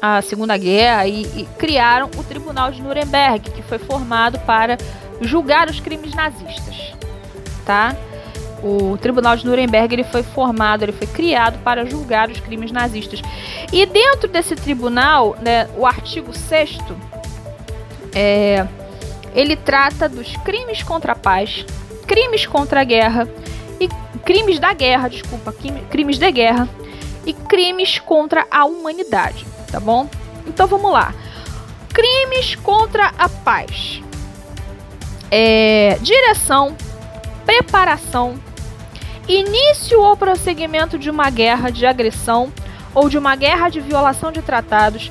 a 0.02 0.20
Segunda 0.24 0.58
Guerra 0.58 1.06
e, 1.06 1.22
e 1.22 1.48
criaram 1.60 2.10
o 2.18 2.24
Tribunal 2.24 2.72
de 2.72 2.82
Nuremberg, 2.82 3.52
que 3.52 3.62
foi 3.62 3.78
formado 3.78 4.40
para 4.40 4.80
julgar 5.22 5.70
os 5.70 5.80
crimes 5.80 6.16
nazistas, 6.16 6.96
tá? 7.64 7.96
O 8.64 8.98
Tribunal 8.98 9.36
de 9.36 9.46
Nuremberg 9.46 9.94
ele 9.94 10.04
foi 10.04 10.24
formado, 10.24 10.84
ele 10.84 10.92
foi 10.92 11.06
criado 11.06 11.60
para 11.64 11.86
julgar 11.86 12.30
os 12.30 12.40
crimes 12.40 12.72
nazistas. 12.72 13.22
E 13.72 13.86
dentro 13.86 14.28
desse 14.28 14.56
tribunal, 14.56 15.36
né, 15.40 15.70
o 15.78 15.86
artigo 15.86 16.34
6 16.36 16.80
é, 18.16 18.68
ele 19.36 19.56
trata 19.56 20.10
dos 20.10 20.36
crimes 20.38 20.82
contra 20.82 21.14
a 21.14 21.16
paz, 21.16 21.64
crimes 22.08 22.46
contra 22.46 22.82
a 22.82 22.84
guerra 22.84 23.28
crimes 24.26 24.60
da 24.60 24.74
guerra, 24.74 25.08
desculpa, 25.08 25.54
crimes 25.90 26.18
de 26.18 26.32
guerra 26.32 26.68
e 27.26 27.34
crimes 27.34 28.00
contra 28.00 28.46
a 28.50 28.66
humanidade, 28.66 29.46
tá 29.72 29.80
bom? 29.80 30.10
Então 30.48 30.68
vamos 30.68 30.92
lá. 30.92 31.14
Crimes 31.94 32.56
contra 32.56 33.12
a 33.18 33.28
paz 33.28 34.02
é, 35.32 35.98
direção, 36.02 36.76
preparação, 37.46 38.38
início 39.28 40.02
ou 40.02 40.18
prosseguimento 40.18 41.00
de 41.00 41.10
uma 41.10 41.30
guerra 41.30 41.70
de 41.70 41.86
agressão 41.86 42.52
ou 42.94 43.08
de 43.08 43.18
uma 43.18 43.38
guerra 43.38 43.70
de 43.70 43.80
violação 43.80 44.32
de 44.32 44.42
tratados, 44.42 45.10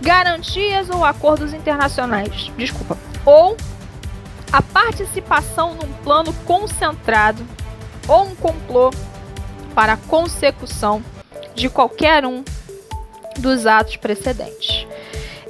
garantias 0.00 0.88
ou 0.88 1.04
acordos 1.04 1.52
internacionais. 1.52 2.52
Desculpa. 2.56 2.96
Ou 3.24 3.56
a 4.52 4.62
participação 4.62 5.74
num 5.74 5.92
plano 6.04 6.32
concentrado 6.44 7.44
ou 8.08 8.24
um 8.24 8.34
complô 8.36 8.90
para 9.74 9.94
a 9.94 9.96
consecução 9.96 11.02
de 11.54 11.68
qualquer 11.68 12.24
um 12.24 12.44
dos 13.38 13.66
atos 13.66 13.96
precedentes. 13.96 14.86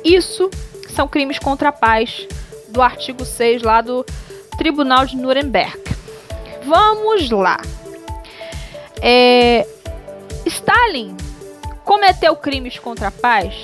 Isso 0.05 0.51
são 0.95 1.07
crimes 1.09 1.39
contra 1.39 1.69
a 1.69 1.73
paz 1.73 2.27
do 2.69 2.83
artigo 2.83 3.25
6 3.25 3.63
lá 3.63 3.81
do 3.81 4.05
Tribunal 4.57 5.07
de 5.07 5.17
Nuremberg. 5.17 5.79
Vamos 6.65 7.31
lá. 7.31 7.59
É, 9.01 9.67
Stalin 10.45 11.17
cometeu 11.85 12.35
crimes 12.37 12.79
contra 12.79 13.09
a 13.09 13.13
paz 13.13 13.55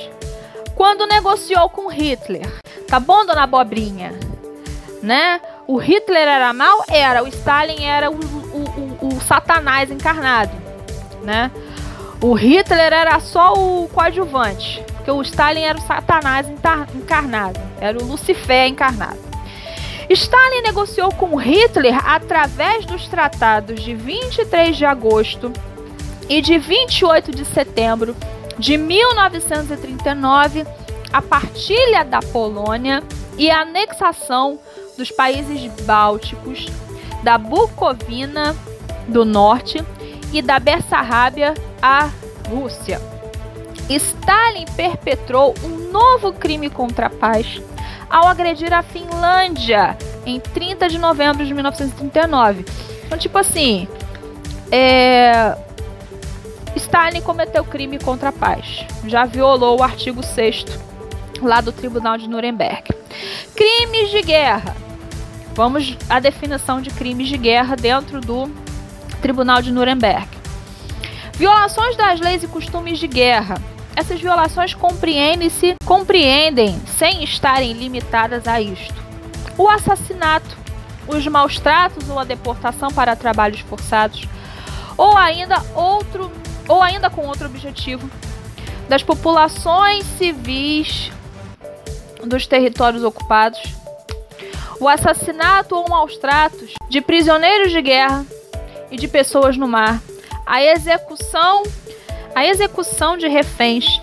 quando 0.75 1.07
negociou 1.07 1.69
com 1.69 1.89
Hitler. 1.89 2.47
Tá 2.87 3.01
bom, 3.01 3.25
dona 3.25 3.45
Abobrinha? 3.45 4.13
Né? 5.03 5.41
O 5.67 5.77
Hitler 5.77 6.29
era 6.29 6.53
mal? 6.53 6.85
Era. 6.89 7.23
O 7.23 7.29
Stalin 7.29 7.85
era 7.85 8.11
o 8.11 8.42
Satanás 9.33 9.91
encarnado. 9.91 10.53
Né? 11.23 11.51
O 12.21 12.35
Hitler 12.35 12.93
era 12.93 13.19
só 13.19 13.55
o 13.55 13.89
coadjuvante. 13.89 14.85
Porque 14.93 15.11
o 15.11 15.23
Stalin 15.23 15.63
era 15.63 15.79
o 15.79 15.83
Satanás 15.83 16.47
encarnado, 16.95 17.59
era 17.81 17.99
o 17.99 18.05
Lucifer 18.05 18.67
encarnado. 18.69 19.19
Stalin 20.11 20.61
negociou 20.61 21.11
com 21.15 21.35
Hitler 21.37 21.99
através 22.07 22.85
dos 22.85 23.09
tratados 23.09 23.81
de 23.81 23.95
23 23.95 24.77
de 24.77 24.85
agosto 24.85 25.51
e 26.29 26.43
de 26.43 26.59
28 26.59 27.31
de 27.33 27.47
setembro 27.47 28.15
de 28.59 28.77
1939 28.77 30.67
a 31.11 31.23
partilha 31.23 32.05
da 32.05 32.21
Polônia 32.21 33.03
e 33.39 33.51
a 33.51 33.63
anexação 33.63 34.59
dos 34.99 35.11
países 35.11 35.73
bálticos, 35.85 36.67
da 37.23 37.39
Bucovina 37.39 38.55
do 39.09 39.25
Norte 39.25 39.83
e 40.33 40.41
da 40.41 40.59
Bessarrábia 40.59 41.55
à 41.81 42.11
Rússia. 42.49 43.01
Stalin 43.89 44.65
perpetrou 44.77 45.55
um 45.65 45.91
novo 45.91 46.33
crime 46.33 46.71
contra 46.71 47.07
a 47.07 47.11
paz 47.11 47.61
ao 48.09 48.27
agredir 48.27 48.73
a 48.73 48.83
Finlândia 48.83 49.97
em 50.25 50.39
30 50.39 50.89
de 50.89 50.99
novembro 50.99 51.45
de 51.45 51.53
1939. 51.53 52.65
Então, 53.07 53.19
tipo 53.19 53.37
assim, 53.39 53.89
é... 54.71 55.57
Stalin 56.77 57.21
cometeu 57.21 57.65
crime 57.65 57.99
contra 57.99 58.31
a 58.31 58.33
paz. 58.33 58.85
Já 59.07 59.25
violou 59.25 59.81
o 59.81 59.83
artigo 59.83 60.23
6 60.23 60.65
lá 61.43 61.61
do 61.61 61.73
Tribunal 61.73 62.17
de 62.17 62.29
Nuremberg. 62.29 62.85
Crimes 63.55 64.11
de 64.11 64.23
guerra. 64.23 64.75
Vamos 65.55 65.99
à 66.09 66.19
definição 66.19 66.81
de 66.81 66.91
crimes 66.91 67.29
de 67.29 67.37
guerra 67.37 67.77
dentro 67.77 68.21
do 68.21 68.51
Tribunal 69.23 69.63
de 69.63 69.73
Nuremberg. 69.73 70.29
Violações 71.35 71.97
das 71.97 72.21
leis 72.21 72.43
e 72.43 72.49
costumes 72.49 72.99
de 72.99 73.07
guerra 73.07 73.55
essas 73.95 74.21
violações 74.21 74.75
compreendem-se, 74.75 75.75
compreendem 75.85 76.81
sem 76.99 77.23
estarem 77.23 77.73
limitadas 77.73 78.47
a 78.47 78.61
isto. 78.61 78.95
O 79.57 79.69
assassinato, 79.69 80.57
os 81.07 81.27
maus 81.27 81.59
tratos 81.59 82.09
ou 82.09 82.19
a 82.19 82.25
deportação 82.25 82.91
para 82.91 83.15
trabalhos 83.15 83.61
forçados, 83.61 84.27
ou 84.97 85.17
ainda 85.17 85.63
outro 85.75 86.33
ou 86.69 86.81
ainda 86.81 87.11
com 87.11 87.27
outro 87.27 87.47
objetivo 87.47 88.09
das 88.89 89.03
populações 89.03 90.05
civis 90.17 91.11
dos 92.25 92.47
territórios 92.47 93.03
ocupados, 93.03 93.61
o 94.81 94.89
assassinato 94.89 95.75
ou 95.75 95.89
maus 95.89 96.17
tratos 96.17 96.73
de 96.89 97.01
prisioneiros 97.01 97.73
de 97.73 97.83
guerra 97.83 98.25
e 98.93 98.97
de 98.97 99.09
pessoas 99.09 99.57
no 99.57 99.67
mar, 99.67 100.01
a 100.47 100.63
execução, 100.63 101.63
a 102.35 102.47
execução 102.47 103.17
de 103.17 103.27
reféns, 103.27 104.01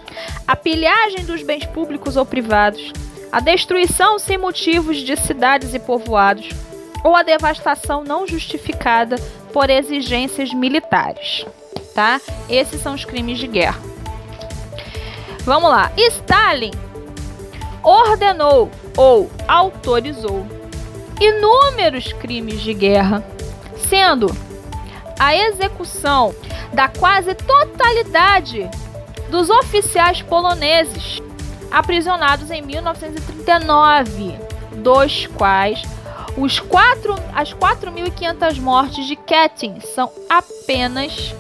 a 0.48 0.56
pilhagem 0.56 1.24
dos 1.24 1.44
bens 1.44 1.66
públicos 1.66 2.18
ou 2.18 2.26
privados, 2.26 2.92
a 3.32 3.40
destruição 3.40 4.18
sem 4.18 4.38
motivos 4.38 4.98
de 4.98 5.16
cidades 5.16 5.76
e 5.76 5.80
povoados, 5.80 6.50
ou 7.04 7.16
a 7.16 7.24
devastação 7.24 8.04
não 8.04 8.28
justificada 8.28 9.16
por 9.54 9.70
exigências 9.70 10.54
militares, 10.54 11.46
tá? 11.94 12.20
Esses 12.50 12.82
são 12.82 12.96
os 12.96 13.06
crimes 13.06 13.38
de 13.38 13.48
guerra. 13.48 13.80
Vamos 15.46 15.70
lá. 15.70 15.92
Stalin 15.96 16.72
ordenou 17.84 18.70
ou 18.98 19.30
autorizou 19.48 20.46
inúmeros 21.22 22.12
crimes 22.14 22.62
de 22.62 22.74
guerra, 22.74 23.24
sendo 23.88 24.36
a 25.20 25.36
execução 25.36 26.34
da 26.74 26.88
quase 26.88 27.36
totalidade 27.36 28.70
dos 29.30 29.50
oficiais 29.50 30.22
poloneses 30.22 31.22
aprisionados 31.70 32.50
em 32.50 32.62
1939, 32.62 34.40
dos 34.78 35.28
quais 35.28 35.82
os 36.38 36.60
quatro, 36.60 37.16
as 37.34 37.54
4.500 37.54 38.60
mortes 38.62 39.06
de 39.06 39.16
Katyn 39.16 39.80
são 39.82 40.12
apenas 40.30 41.36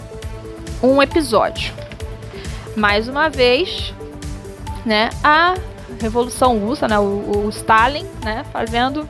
um 0.83 1.01
episódio. 1.01 1.73
Mais 2.75 3.07
uma 3.07 3.29
vez, 3.29 3.93
né, 4.85 5.09
a 5.23 5.55
Revolução 6.01 6.57
Russa, 6.59 6.87
né, 6.87 6.99
o, 6.99 7.45
o 7.45 7.49
Stalin, 7.49 8.05
né, 8.23 8.45
fazendo 8.51 9.07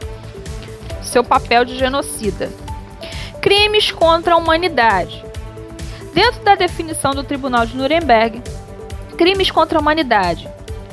seu 1.01 1.23
papel 1.23 1.65
de 1.65 1.77
genocida. 1.77 2.49
Crimes 3.41 3.89
contra 3.89 4.33
a 4.33 4.37
humanidade. 4.37 5.23
Dentro 6.13 6.43
da 6.43 6.55
definição 6.55 7.15
do 7.15 7.23
Tribunal 7.23 7.65
de 7.65 7.77
Nuremberg, 7.77 8.41
crimes 9.17 9.49
contra 9.49 9.77
a 9.77 9.81
humanidade: 9.81 10.49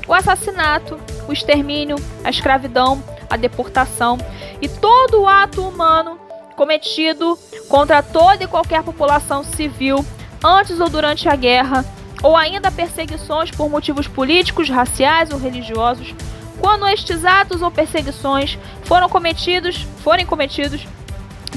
o 0.07 0.15
assassinato, 0.15 0.99
o 1.26 1.33
extermínio, 1.33 1.97
a 2.23 2.31
escravidão, 2.31 3.03
a 3.29 3.37
deportação 3.37 4.17
e 4.62 4.69
todo 4.69 5.23
o 5.23 5.29
ato 5.29 5.67
humano 5.67 6.21
cometido 6.55 7.37
contra 7.69 8.03
toda 8.03 8.45
e 8.45 8.47
qualquer 8.47 8.83
população 8.83 9.43
civil 9.43 10.05
antes 10.43 10.79
ou 10.79 10.88
durante 10.88 11.29
a 11.29 11.35
guerra, 11.35 11.85
ou 12.23 12.37
ainda 12.37 12.71
perseguições 12.71 13.50
por 13.50 13.69
motivos 13.69 14.07
políticos, 14.07 14.71
raciais 14.71 15.31
ou 15.31 15.38
religiosos, 15.38 16.15
quando 16.61 16.87
estes 16.88 17.25
atos 17.25 17.61
ou 17.61 17.71
perseguições 17.71 18.57
foram 18.85 19.09
cometidos, 19.09 19.87
forem 20.03 20.25
cometidos 20.25 20.87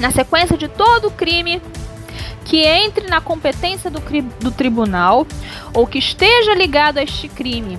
na 0.00 0.10
sequência 0.10 0.56
de 0.56 0.66
todo 0.66 1.10
crime 1.10 1.62
que 2.44 2.64
entre 2.64 3.06
na 3.06 3.20
competência 3.20 3.88
do, 3.88 4.00
do 4.40 4.50
tribunal 4.50 5.26
ou 5.72 5.86
que 5.86 5.98
esteja 5.98 6.54
ligado 6.54 6.98
a 6.98 7.02
este 7.02 7.28
crime, 7.28 7.78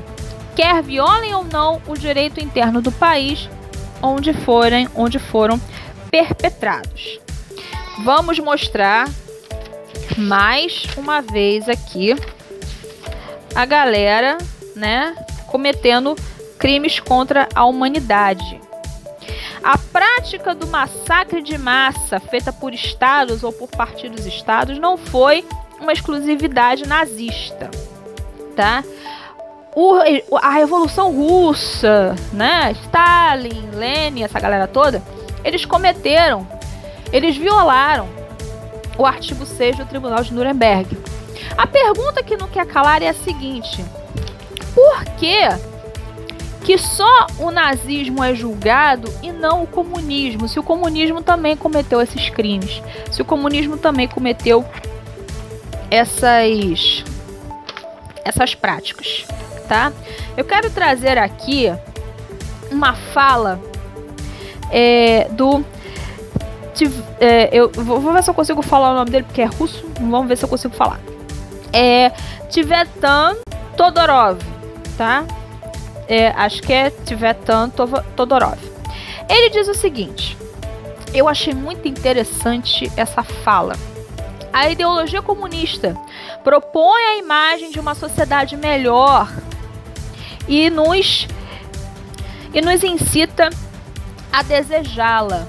quer 0.56 0.82
violem 0.82 1.34
ou 1.34 1.44
não 1.44 1.82
o 1.88 1.98
direito 1.98 2.40
interno 2.40 2.82
do 2.82 2.92
país 2.92 3.50
onde 4.02 4.34
forem, 4.34 4.88
onde 4.96 5.20
foram 5.20 5.60
perpetrados. 6.10 7.20
Vamos 8.04 8.40
mostrar 8.40 9.10
mais 10.18 10.86
uma 10.96 11.22
vez 11.22 11.68
aqui 11.68 12.16
a 13.54 13.66
galera, 13.66 14.38
né, 14.76 15.16
cometendo 15.48 16.16
crimes 16.58 17.00
contra 17.00 17.50
a 17.54 17.66
humanidade. 17.66 18.62
A 19.64 19.78
prática 19.78 20.56
do 20.56 20.66
massacre 20.68 21.42
de 21.42 21.58
massa 21.58 22.20
feita 22.20 22.52
por 22.52 22.74
estados 22.74 23.44
ou 23.44 23.54
por 23.54 23.70
partidos 23.70 24.26
estados 24.26 24.80
não 24.80 24.98
foi 24.98 25.46
uma 25.80 25.94
exclusividade 25.94 26.88
nazista, 26.88 27.70
tá? 28.56 28.84
O, 29.76 30.00
a 30.38 30.50
Revolução 30.52 31.12
Russa, 31.12 32.16
né? 32.34 32.72
Stalin, 32.84 33.70
Lenin, 33.74 34.24
essa 34.24 34.40
galera 34.40 34.68
toda, 34.68 35.02
eles 35.44 35.64
cometeram, 35.64 36.48
eles 37.12 37.38
violaram 37.38 38.10
o 38.98 39.06
artigo 39.06 39.46
6 39.46 39.78
do 39.78 39.86
Tribunal 39.86 40.24
de 40.24 40.34
Nuremberg. 40.34 40.98
A 41.58 41.68
pergunta 41.68 42.24
que 42.24 42.36
não 42.36 42.48
quer 42.48 42.66
calar 42.66 43.02
é 43.02 43.10
a 43.10 43.14
seguinte: 43.14 43.84
por 44.74 45.06
que 45.18 45.38
que 46.64 46.78
só 46.78 47.28
o 47.40 47.52
nazismo 47.52 48.24
é 48.24 48.36
julgado 48.36 49.12
e 49.22 49.32
não 49.32 49.64
o 49.64 49.68
comunismo? 49.68 50.48
Se 50.48 50.60
o 50.60 50.64
comunismo 50.64 51.22
também 51.22 51.58
cometeu 51.58 52.02
esses 52.02 52.30
crimes, 52.30 52.82
se 53.12 53.22
o 53.22 53.26
comunismo 53.26 53.78
também 53.78 54.08
cometeu 54.08 54.64
essas 55.90 57.04
essas 58.24 58.54
práticas 58.54 59.26
tá? 59.72 59.94
Eu 60.36 60.44
quero 60.44 60.70
trazer 60.70 61.18
aqui 61.18 61.74
uma 62.70 62.94
fala 62.94 63.58
é, 64.70 65.30
do. 65.32 65.64
É, 67.22 67.50
eu 67.54 67.70
vou, 67.70 68.02
ver 68.12 68.22
se 68.22 68.30
eu 68.30 68.34
consigo 68.34 68.62
falar 68.62 68.92
o 68.92 68.96
nome 68.96 69.12
dele, 69.12 69.24
porque 69.24 69.42
é 69.42 69.46
russo. 69.46 69.90
Vamos 69.98 70.28
ver 70.28 70.38
se 70.38 70.44
eu 70.44 70.50
consigo 70.50 70.76
falar. 70.76 71.00
É 71.72 72.12
Tivetan 72.50 73.38
Todorov, 73.78 74.40
tá? 74.98 75.24
É, 76.12 76.28
acho 76.32 76.62
que 76.62 76.74
é 76.74 76.90
Tivetan 76.90 77.70
Todorov. 77.70 78.60
Ele 79.30 79.50
diz 79.50 79.70
o 79.70 79.74
seguinte: 79.74 80.38
Eu 81.14 81.30
achei 81.30 81.54
muito 81.54 81.88
interessante 81.88 82.92
essa 82.98 83.24
fala. 83.24 83.78
A 84.52 84.70
ideologia 84.70 85.22
comunista 85.22 85.96
propõe 86.44 87.02
a 87.02 87.18
imagem 87.18 87.72
de 87.72 87.80
uma 87.80 87.96
sociedade 87.96 88.58
melhor 88.58 89.32
e 90.50 90.70
nos 90.70 91.30
e 92.54 92.60
nos 92.60 92.84
incita 92.84 93.50
a 94.34 94.44
desejá-la. 94.44 95.48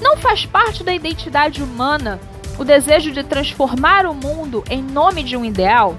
Não 0.00 0.16
faz 0.16 0.44
parte 0.44 0.82
da 0.82 0.92
identidade 0.92 1.62
humana 1.62 2.18
o 2.58 2.64
desejo 2.64 3.12
de 3.12 3.22
transformar 3.22 4.04
o 4.04 4.14
mundo 4.14 4.64
em 4.68 4.82
nome 4.82 5.22
de 5.22 5.36
um 5.36 5.44
ideal? 5.44 5.94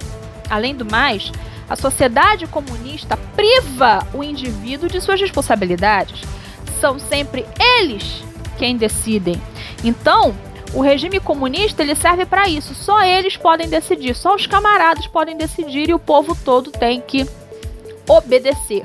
Além 0.50 0.76
do 0.76 0.84
mais, 0.84 1.32
a 1.72 1.76
sociedade 1.78 2.46
comunista 2.48 3.16
priva 3.34 4.06
o 4.14 4.22
indivíduo 4.22 4.90
de 4.90 5.00
suas 5.00 5.22
responsabilidades. 5.22 6.20
São 6.82 7.00
sempre 7.00 7.46
eles 7.80 8.26
quem 8.58 8.76
decidem. 8.76 9.42
Então, 9.82 10.36
o 10.74 10.82
regime 10.82 11.18
comunista 11.22 11.82
ele 11.82 11.96
serve 11.96 12.26
para 12.26 12.50
isso. 12.50 12.76
Só 12.76 13.02
eles 13.04 13.38
podem 13.38 13.70
decidir, 13.70 14.14
só 14.18 14.36
os 14.36 14.46
camaradas 14.46 15.08
podem 15.08 15.38
decidir 15.38 15.88
e 15.88 15.94
o 15.94 16.00
povo 16.00 16.36
todo 16.36 16.72
tem 16.72 17.00
que 17.00 17.26
obedecer. 18.06 18.84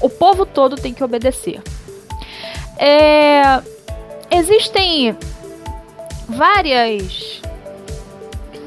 O 0.00 0.08
povo 0.08 0.46
todo 0.46 0.76
tem 0.76 0.94
que 0.94 1.02
obedecer. 1.02 1.60
É, 2.78 3.60
existem 4.30 5.18
várias 6.28 7.42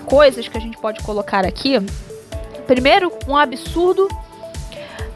coisas 0.05 0.49
que 0.49 0.57
a 0.57 0.61
gente 0.61 0.77
pode 0.77 1.01
colocar 1.03 1.45
aqui. 1.45 1.79
Primeiro, 2.67 3.11
um 3.27 3.35
absurdo. 3.35 4.07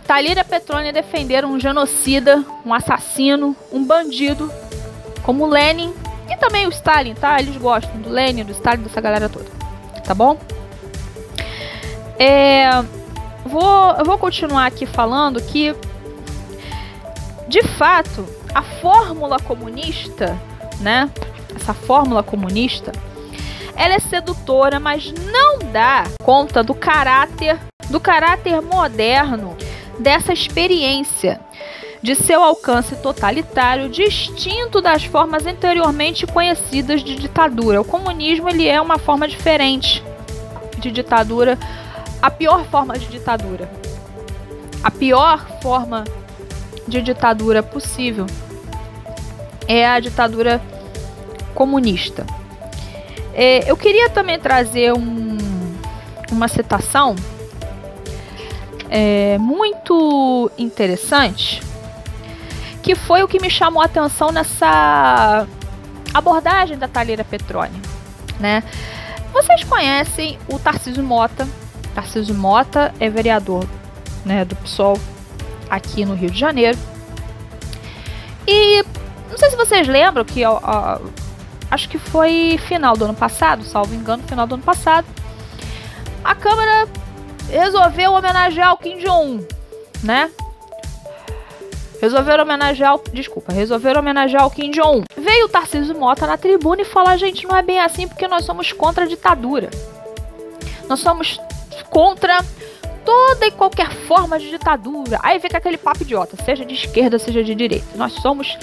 Talira 0.07 0.43
Petrônia 0.43 0.91
defender 0.91 1.45
um 1.45 1.59
genocida, 1.59 2.43
um 2.65 2.73
assassino, 2.73 3.55
um 3.71 3.83
bandido, 3.83 4.51
como 5.23 5.45
Lenin 5.45 5.93
e 6.29 6.35
também 6.35 6.65
o 6.65 6.69
Stalin, 6.69 7.13
tá? 7.13 7.39
Eles 7.39 7.55
gostam 7.57 8.01
do 8.01 8.09
Lenin, 8.09 8.43
do 8.43 8.51
Stalin, 8.51 8.81
dessa 8.81 8.99
galera 8.99 9.29
toda, 9.29 9.45
tá 10.03 10.13
bom? 10.13 10.37
É, 12.19 12.69
vou, 13.45 13.91
eu 13.97 14.03
vou 14.03 14.17
continuar 14.17 14.65
aqui 14.65 14.85
falando 14.85 15.41
que, 15.41 15.73
de 17.47 17.63
fato, 17.63 18.25
a 18.53 18.61
fórmula 18.61 19.39
comunista, 19.39 20.37
né? 20.79 21.09
Essa 21.55 21.73
fórmula 21.73 22.21
comunista, 22.21 22.91
ela 23.75 23.95
é 23.95 23.99
sedutora, 23.99 24.79
mas 24.79 25.11
não 25.11 25.59
dá 25.71 26.03
conta 26.23 26.63
do 26.63 26.73
caráter, 26.73 27.57
do 27.89 27.99
caráter 27.99 28.61
moderno 28.61 29.55
dessa 29.99 30.33
experiência 30.33 31.39
de 32.01 32.15
seu 32.15 32.43
alcance 32.43 32.95
totalitário, 32.95 33.89
distinto 33.89 34.81
das 34.81 35.03
formas 35.03 35.45
anteriormente 35.45 36.25
conhecidas 36.25 37.03
de 37.03 37.15
ditadura. 37.15 37.79
O 37.79 37.85
comunismo 37.85 38.49
ele 38.49 38.67
é 38.67 38.81
uma 38.81 38.97
forma 38.97 39.27
diferente 39.27 40.03
de 40.79 40.89
ditadura 40.91 41.57
a 42.21 42.29
pior 42.31 42.65
forma 42.65 42.97
de 42.97 43.07
ditadura. 43.07 43.69
A 44.83 44.89
pior 44.89 45.45
forma 45.61 46.03
de 46.87 47.01
ditadura 47.01 47.61
possível 47.61 48.25
é 49.67 49.87
a 49.87 49.99
ditadura 49.99 50.59
comunista. 51.53 52.25
É, 53.33 53.69
eu 53.69 53.77
queria 53.77 54.09
também 54.09 54.39
trazer 54.39 54.93
um, 54.93 55.37
uma 56.31 56.47
citação 56.47 57.15
é, 58.89 59.37
muito 59.37 60.51
interessante, 60.57 61.61
que 62.83 62.95
foi 62.95 63.23
o 63.23 63.27
que 63.27 63.39
me 63.39 63.49
chamou 63.49 63.81
a 63.81 63.85
atenção 63.85 64.31
nessa 64.31 65.47
abordagem 66.13 66.77
da 66.77 66.87
Talheira 66.87 67.23
Petrone, 67.23 67.81
né? 68.39 68.63
Vocês 69.31 69.63
conhecem 69.63 70.37
o 70.49 70.59
Tarcísio 70.59 71.03
Mota. 71.03 71.47
Tarcísio 71.95 72.35
Mota 72.35 72.93
é 72.99 73.09
vereador 73.09 73.65
né, 74.25 74.43
do 74.43 74.55
PSOL 74.57 74.99
aqui 75.69 76.05
no 76.05 76.13
Rio 76.15 76.29
de 76.29 76.37
Janeiro. 76.37 76.77
E 78.45 78.83
não 79.29 79.37
sei 79.37 79.49
se 79.49 79.55
vocês 79.55 79.87
lembram 79.87 80.25
que 80.25 80.43
acho 81.71 81.87
que 81.87 81.97
foi 81.97 82.59
final 82.67 82.97
do 82.97 83.05
ano 83.05 83.13
passado, 83.13 83.63
salvo 83.63 83.95
engano, 83.95 84.21
final 84.23 84.45
do 84.45 84.55
ano 84.55 84.63
passado, 84.63 85.07
a 86.23 86.35
Câmara 86.35 86.87
resolveu 87.49 88.11
homenagear 88.11 88.73
o 88.73 88.77
Kim 88.77 88.97
Jong-un, 88.97 89.45
né? 90.03 90.29
Resolveram 92.01 92.43
homenagear 92.43 92.95
o, 92.95 93.01
desculpa, 93.13 93.53
resolveram 93.53 94.01
homenagear 94.01 94.45
o 94.45 94.51
Kim 94.51 94.71
Jong-un. 94.71 95.03
Veio 95.15 95.45
o 95.45 95.49
Tarcísio 95.49 95.97
Mota 95.97 96.27
na 96.27 96.37
tribuna 96.37 96.81
e 96.81 96.85
falar, 96.85 97.15
gente, 97.15 97.47
não 97.47 97.55
é 97.55 97.61
bem 97.61 97.79
assim 97.79 98.07
porque 98.07 98.27
nós 98.27 98.43
somos 98.43 98.71
contra 98.73 99.05
a 99.05 99.07
ditadura. 99.07 99.69
Nós 100.89 100.99
somos 100.99 101.39
contra 101.89 102.43
toda 103.05 103.45
e 103.45 103.51
qualquer 103.51 103.91
forma 103.91 104.39
de 104.39 104.49
ditadura. 104.49 105.19
Aí 105.21 105.37
vem 105.39 105.51
aquele 105.53 105.77
papo 105.77 106.01
idiota, 106.01 106.35
seja 106.43 106.65
de 106.65 106.73
esquerda, 106.73 107.19
seja 107.19 107.43
de 107.43 107.53
direita. 107.53 107.85
Nós 107.95 108.13
somos 108.13 108.57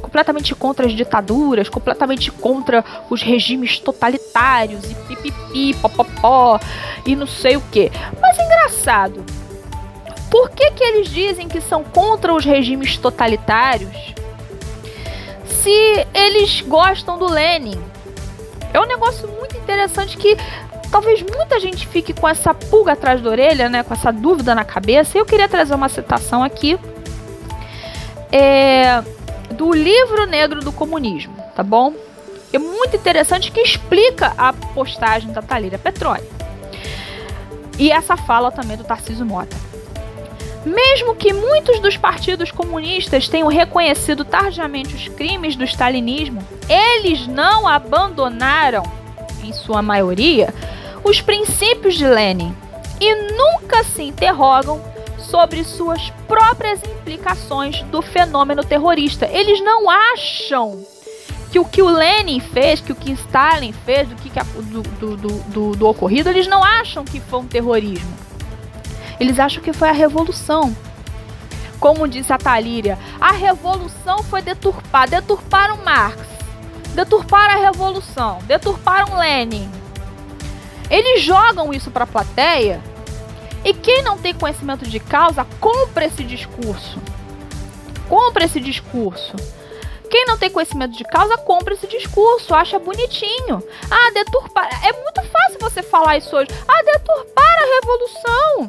completamente 0.00 0.54
contra 0.54 0.86
as 0.86 0.92
ditaduras, 0.92 1.68
completamente 1.68 2.30
contra 2.30 2.84
os 3.08 3.22
regimes 3.22 3.78
totalitários 3.78 4.90
e 4.90 4.94
pipipi, 4.94 5.74
popopó 5.74 6.58
e 7.06 7.14
não 7.14 7.26
sei 7.26 7.56
o 7.56 7.60
que. 7.60 7.90
Mas 8.20 8.38
é 8.38 8.44
engraçado, 8.44 9.24
por 10.30 10.50
que, 10.50 10.70
que 10.72 10.84
eles 10.84 11.08
dizem 11.08 11.48
que 11.48 11.60
são 11.60 11.82
contra 11.82 12.32
os 12.32 12.44
regimes 12.44 12.96
totalitários 12.96 14.14
se 15.44 16.06
eles 16.14 16.60
gostam 16.62 17.18
do 17.18 17.30
Lenin? 17.30 17.80
É 18.72 18.80
um 18.80 18.86
negócio 18.86 19.28
muito 19.28 19.56
interessante 19.56 20.16
que 20.16 20.36
talvez 20.90 21.22
muita 21.22 21.58
gente 21.58 21.86
fique 21.86 22.12
com 22.12 22.28
essa 22.28 22.54
pulga 22.54 22.92
atrás 22.92 23.20
da 23.20 23.30
orelha, 23.30 23.68
né, 23.68 23.82
com 23.82 23.92
essa 23.92 24.12
dúvida 24.12 24.54
na 24.54 24.64
cabeça. 24.64 25.18
Eu 25.18 25.26
queria 25.26 25.48
trazer 25.48 25.74
uma 25.74 25.88
citação 25.88 26.42
aqui 26.42 26.78
é, 28.32 29.02
do 29.60 29.74
livro 29.74 30.24
negro 30.24 30.60
do 30.60 30.72
comunismo, 30.72 31.36
tá 31.54 31.62
bom? 31.62 31.92
É 32.50 32.58
muito 32.58 32.96
interessante 32.96 33.52
que 33.52 33.60
explica 33.60 34.32
a 34.38 34.54
postagem 34.54 35.34
da 35.34 35.42
Talíria 35.42 35.78
Petrone. 35.78 36.24
E 37.78 37.92
essa 37.92 38.16
fala 38.16 38.50
também 38.50 38.78
do 38.78 38.84
Tarcísio 38.84 39.26
Mota. 39.26 39.54
Mesmo 40.64 41.14
que 41.14 41.34
muitos 41.34 41.78
dos 41.78 41.94
partidos 41.94 42.50
comunistas 42.50 43.28
tenham 43.28 43.48
reconhecido 43.48 44.24
tardiamente 44.24 44.94
os 44.94 45.08
crimes 45.08 45.54
do 45.56 45.64
stalinismo, 45.64 46.42
eles 46.66 47.26
não 47.26 47.68
abandonaram, 47.68 48.82
em 49.44 49.52
sua 49.52 49.82
maioria, 49.82 50.54
os 51.04 51.20
princípios 51.20 51.96
de 51.96 52.06
Lenin 52.06 52.56
e 52.98 53.14
nunca 53.32 53.84
se 53.84 54.04
interrogam 54.04 54.80
sobre 55.30 55.62
suas 55.62 56.10
próprias 56.26 56.80
implicações 56.82 57.82
do 57.84 58.02
fenômeno 58.02 58.64
terrorista. 58.64 59.26
Eles 59.30 59.62
não 59.62 59.88
acham 59.88 60.84
que 61.52 61.58
o 61.58 61.64
que 61.64 61.80
o 61.80 61.88
Lenin 61.88 62.40
fez, 62.40 62.80
que 62.80 62.92
o 62.92 62.96
que 62.96 63.12
Stalin 63.12 63.72
fez, 63.72 64.08
do, 64.08 64.16
que, 64.16 64.30
do, 64.30 64.82
do, 64.82 65.16
do, 65.16 65.76
do 65.76 65.88
ocorrido, 65.88 66.28
eles 66.28 66.46
não 66.46 66.62
acham 66.62 67.04
que 67.04 67.20
foi 67.20 67.40
um 67.40 67.46
terrorismo. 67.46 68.12
Eles 69.18 69.38
acham 69.38 69.62
que 69.62 69.72
foi 69.72 69.88
a 69.88 69.92
revolução. 69.92 70.76
Como 71.78 72.08
disse 72.08 72.32
a 72.32 72.38
Talíria, 72.38 72.98
a 73.20 73.32
revolução 73.32 74.22
foi 74.22 74.42
deturpada. 74.42 75.20
Deturparam 75.20 75.78
Marx, 75.84 76.20
deturparam 76.94 77.54
a 77.54 77.64
revolução, 77.66 78.38
deturparam 78.46 79.18
Lenin. 79.18 79.70
Eles 80.90 81.22
jogam 81.22 81.72
isso 81.72 81.90
para 81.90 82.04
a 82.04 82.06
plateia 82.06 82.82
e 83.64 83.74
quem 83.74 84.02
não 84.02 84.16
tem 84.16 84.34
conhecimento 84.34 84.88
de 84.88 84.98
causa 84.98 85.46
compra 85.60 86.06
esse 86.06 86.24
discurso. 86.24 86.98
Compra 88.08 88.44
esse 88.44 88.60
discurso. 88.60 89.36
Quem 90.10 90.24
não 90.24 90.36
tem 90.36 90.50
conhecimento 90.50 90.96
de 90.96 91.04
causa 91.04 91.38
compra 91.38 91.74
esse 91.74 91.86
discurso, 91.86 92.52
acha 92.52 92.78
bonitinho. 92.78 93.62
Ah, 93.88 94.10
deturpar. 94.12 94.68
É 94.84 94.92
muito 94.92 95.22
fácil 95.22 95.58
você 95.60 95.82
falar 95.82 96.16
isso 96.16 96.34
hoje. 96.34 96.50
Ah, 96.66 96.82
deturpar 96.82 97.44
a 97.44 97.80
revolução. 97.80 98.68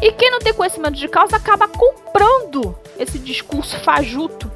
E 0.00 0.12
quem 0.12 0.30
não 0.30 0.38
tem 0.38 0.54
conhecimento 0.54 0.94
de 0.94 1.08
causa 1.08 1.36
acaba 1.36 1.66
comprando 1.66 2.78
esse 2.98 3.18
discurso 3.18 3.78
fajuto 3.80 4.50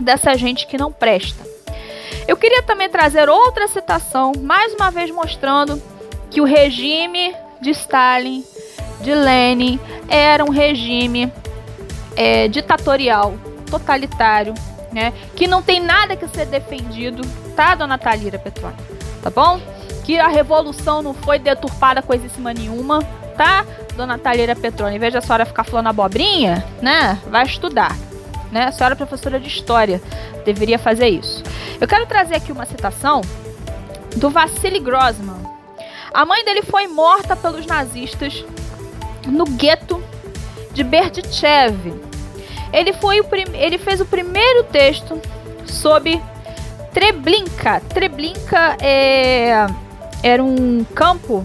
dessa 0.00 0.34
gente 0.34 0.66
que 0.66 0.78
não 0.78 0.90
presta. 0.90 1.44
Eu 2.26 2.36
queria 2.36 2.62
também 2.62 2.88
trazer 2.88 3.28
outra 3.28 3.68
citação, 3.68 4.32
mais 4.40 4.74
uma 4.74 4.90
vez 4.90 5.10
mostrando 5.10 5.80
que 6.30 6.40
o 6.40 6.44
regime 6.44 7.34
de 7.66 7.72
Stalin, 7.72 8.44
de 9.00 9.12
Lenin, 9.12 9.80
era 10.08 10.44
um 10.44 10.50
regime 10.50 11.32
é, 12.14 12.46
ditatorial, 12.46 13.34
totalitário, 13.68 14.54
né? 14.92 15.12
Que 15.34 15.48
não 15.48 15.60
tem 15.60 15.80
nada 15.80 16.14
que 16.14 16.28
ser 16.28 16.46
defendido, 16.46 17.26
tá, 17.56 17.74
dona 17.74 17.98
Talira 17.98 18.38
Petrone? 18.38 18.76
Tá 19.20 19.30
bom? 19.30 19.60
Que 20.04 20.16
a 20.16 20.28
revolução 20.28 21.02
não 21.02 21.12
foi 21.12 21.40
deturpada 21.40 22.00
coisíssima 22.00 22.54
nenhuma, 22.54 23.02
tá? 23.36 23.66
Dona 23.96 24.16
Talheira 24.16 24.54
Petrone, 24.54 24.94
em 24.94 25.00
vez 25.00 25.12
da 25.12 25.20
senhora 25.20 25.44
ficar 25.44 25.64
falando 25.64 25.88
abobrinha, 25.88 26.64
né? 26.80 27.18
Vai 27.28 27.44
estudar. 27.44 27.96
Né? 28.52 28.66
A 28.66 28.72
senhora 28.72 28.94
é 28.94 28.96
professora 28.96 29.40
de 29.40 29.48
história, 29.48 30.00
deveria 30.44 30.78
fazer 30.78 31.08
isso. 31.08 31.42
Eu 31.80 31.88
quero 31.88 32.06
trazer 32.06 32.36
aqui 32.36 32.52
uma 32.52 32.64
citação 32.64 33.22
do 34.14 34.30
Vassili 34.30 34.78
Grossman. 34.78 35.35
A 36.16 36.24
mãe 36.24 36.42
dele 36.46 36.62
foi 36.62 36.86
morta 36.86 37.36
pelos 37.36 37.66
nazistas 37.66 38.42
no 39.26 39.44
gueto 39.44 40.02
de 40.72 40.82
Berdichev. 40.82 41.92
Ele, 42.72 42.94
foi 42.94 43.20
o 43.20 43.26
ele 43.52 43.76
fez 43.76 44.00
o 44.00 44.06
primeiro 44.06 44.64
texto 44.64 45.20
sobre 45.66 46.18
Treblinka. 46.94 47.82
Treblinka 47.90 48.78
é, 48.80 49.66
era 50.22 50.42
um 50.42 50.84
campo 50.94 51.44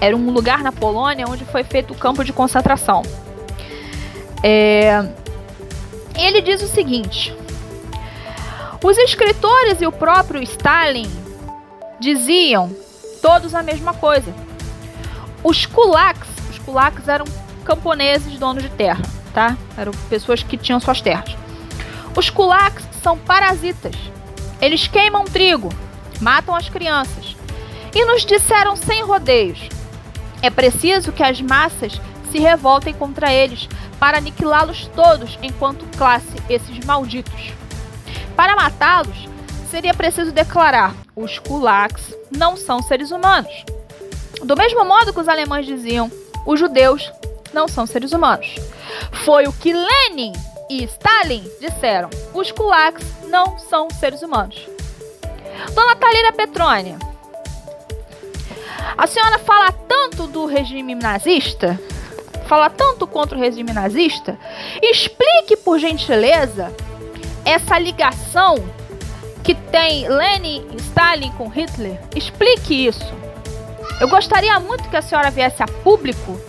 era 0.00 0.16
um 0.16 0.30
lugar 0.30 0.62
na 0.62 0.70
Polônia 0.70 1.26
onde 1.28 1.44
foi 1.44 1.64
feito 1.64 1.94
o 1.94 1.96
campo 1.96 2.22
de 2.22 2.32
concentração. 2.32 3.02
É, 4.40 5.04
ele 6.16 6.40
diz 6.42 6.62
o 6.62 6.68
seguinte: 6.68 7.36
os 8.84 8.96
escritores 8.98 9.80
e 9.80 9.86
o 9.86 9.90
próprio 9.90 10.40
Stalin 10.44 11.10
diziam 11.98 12.83
todos 13.24 13.54
a 13.54 13.62
mesma 13.62 13.94
coisa. 13.94 14.34
Os 15.42 15.64
kulaks, 15.64 16.28
os 16.50 16.58
kulaks 16.58 17.08
eram 17.08 17.24
camponeses 17.64 18.38
donos 18.38 18.62
de 18.62 18.68
terra, 18.68 19.00
tá? 19.32 19.56
Eram 19.78 19.92
pessoas 20.10 20.42
que 20.42 20.58
tinham 20.58 20.78
suas 20.78 21.00
terras. 21.00 21.34
Os 22.14 22.28
kulaks 22.28 22.86
são 23.02 23.16
parasitas. 23.16 23.96
Eles 24.60 24.86
queimam 24.86 25.24
trigo, 25.24 25.70
matam 26.20 26.54
as 26.54 26.68
crianças. 26.68 27.34
E 27.94 28.04
nos 28.04 28.26
disseram 28.26 28.76
sem 28.76 29.02
rodeios: 29.02 29.70
é 30.42 30.50
preciso 30.50 31.10
que 31.10 31.22
as 31.22 31.40
massas 31.40 31.98
se 32.30 32.38
revoltem 32.38 32.92
contra 32.92 33.32
eles 33.32 33.70
para 33.98 34.18
aniquilá-los 34.18 34.86
todos 34.94 35.38
enquanto 35.42 35.86
classe, 35.96 36.36
esses 36.46 36.84
malditos. 36.84 37.54
Para 38.36 38.54
matá-los, 38.54 39.30
seria 39.74 39.92
preciso 39.92 40.30
declarar: 40.30 40.94
os 41.16 41.40
kulaks 41.40 42.14
não 42.30 42.56
são 42.56 42.80
seres 42.80 43.10
humanos. 43.10 43.64
Do 44.44 44.56
mesmo 44.56 44.84
modo 44.84 45.12
que 45.12 45.18
os 45.18 45.26
alemães 45.26 45.66
diziam: 45.66 46.08
os 46.46 46.60
judeus 46.60 47.12
não 47.52 47.66
são 47.66 47.84
seres 47.84 48.12
humanos. 48.12 48.54
Foi 49.24 49.48
o 49.48 49.52
que 49.52 49.72
Lenin 49.72 50.32
e 50.70 50.84
Stalin 50.84 51.42
disseram: 51.60 52.08
os 52.32 52.52
kulaks 52.52 53.04
não 53.26 53.58
são 53.58 53.90
seres 53.90 54.22
humanos. 54.22 54.56
Dona 55.74 55.96
Talira 55.96 56.32
Petrônia, 56.32 56.96
a 58.96 59.08
senhora 59.08 59.40
fala 59.40 59.72
tanto 59.72 60.28
do 60.28 60.46
regime 60.46 60.94
nazista, 60.94 61.80
fala 62.46 62.70
tanto 62.70 63.08
contra 63.08 63.36
o 63.36 63.40
regime 63.40 63.72
nazista, 63.72 64.38
explique 64.80 65.56
por 65.56 65.80
gentileza 65.80 66.72
essa 67.44 67.76
ligação 67.76 68.54
que 69.44 69.54
tem 69.54 70.08
Lenin 70.08 70.66
Stalin 70.78 71.30
com 71.32 71.48
Hitler. 71.48 72.00
Explique 72.16 72.86
isso. 72.86 73.14
Eu 74.00 74.08
gostaria 74.08 74.58
muito 74.58 74.88
que 74.88 74.96
a 74.96 75.02
senhora 75.02 75.30
viesse 75.30 75.62
a 75.62 75.66
público 75.66 76.40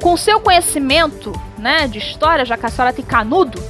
com 0.00 0.16
seu 0.16 0.38
conhecimento, 0.38 1.32
né, 1.58 1.88
de 1.88 1.98
história, 1.98 2.44
já 2.44 2.58
que 2.58 2.66
a 2.66 2.68
senhora 2.68 2.92
tem 2.92 3.04
canudo, 3.04 3.60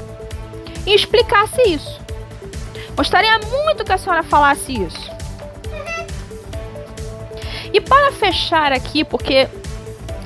e 0.84 0.92
explicasse 0.92 1.62
isso. 1.62 2.00
Gostaria 2.96 3.38
muito 3.38 3.84
que 3.84 3.92
a 3.92 3.98
senhora 3.98 4.24
falasse 4.24 4.72
isso. 4.72 5.10
E 7.72 7.80
para 7.80 8.12
fechar 8.12 8.72
aqui, 8.72 9.04
porque 9.04 9.48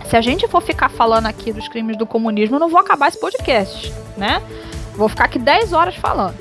se 0.06 0.16
a 0.16 0.20
gente 0.20 0.48
for 0.48 0.62
ficar 0.62 0.88
falando 0.88 1.26
aqui 1.26 1.52
dos 1.52 1.68
crimes 1.68 1.96
do 1.96 2.06
comunismo, 2.06 2.56
eu 2.56 2.60
não 2.60 2.68
vou 2.68 2.80
acabar 2.80 3.08
esse 3.08 3.20
podcast, 3.20 3.92
né? 4.16 4.42
Vou 4.94 5.08
ficar 5.08 5.24
aqui 5.24 5.38
10 5.38 5.72
horas 5.72 5.94
falando. 5.96 6.36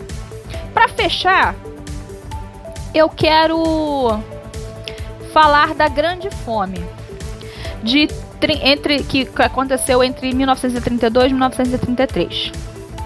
Para 0.74 0.88
fechar, 0.90 1.56
eu 2.94 3.10
quero 3.10 4.22
falar 5.34 5.74
da 5.74 5.88
Grande 5.88 6.30
Fome 6.30 6.84
de 7.84 8.08
entre 8.62 9.04
que 9.04 9.28
aconteceu 9.38 10.04
entre 10.04 10.34
1932 10.34 11.26
e 11.26 11.34
1933, 11.34 12.52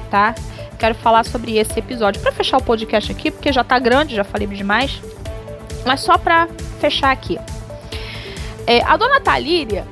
tá? 0.09 0.35
Quero 0.77 0.95
falar 0.95 1.23
sobre 1.25 1.57
esse 1.57 1.77
episódio 1.77 2.21
para 2.21 2.31
fechar 2.31 2.57
o 2.57 2.63
podcast 2.63 3.11
aqui, 3.11 3.31
porque 3.31 3.51
já 3.53 3.63
tá 3.63 3.77
grande, 3.79 4.15
já 4.15 4.23
falei 4.23 4.47
demais. 4.47 5.01
Mas 5.85 6.01
só 6.01 6.17
para 6.17 6.47
fechar 6.79 7.11
aqui. 7.11 7.39
É, 8.65 8.83
a 8.83 8.97
dona 8.97 9.19
Talíria, 9.21 9.85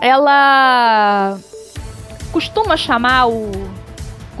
ela 0.00 1.38
costuma 2.32 2.76
chamar 2.76 3.28
o 3.28 3.50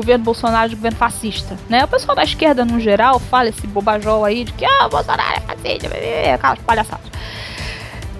governo 0.00 0.24
Bolsonaro 0.24 0.68
de 0.68 0.76
governo 0.76 0.96
fascista, 0.96 1.58
né? 1.68 1.84
O 1.84 1.88
pessoal 1.88 2.16
da 2.16 2.24
esquerda, 2.24 2.64
no 2.64 2.80
geral, 2.80 3.18
fala 3.18 3.50
esse 3.50 3.66
bobajol 3.66 4.24
aí 4.24 4.44
de 4.44 4.52
que 4.52 4.64
ah, 4.64 4.86
o 4.86 4.88
Bolsonaro 4.88 5.36
é 5.36 5.40
fascista, 5.40 6.34
aquelas 6.34 6.58
palhaçadas. 6.60 7.06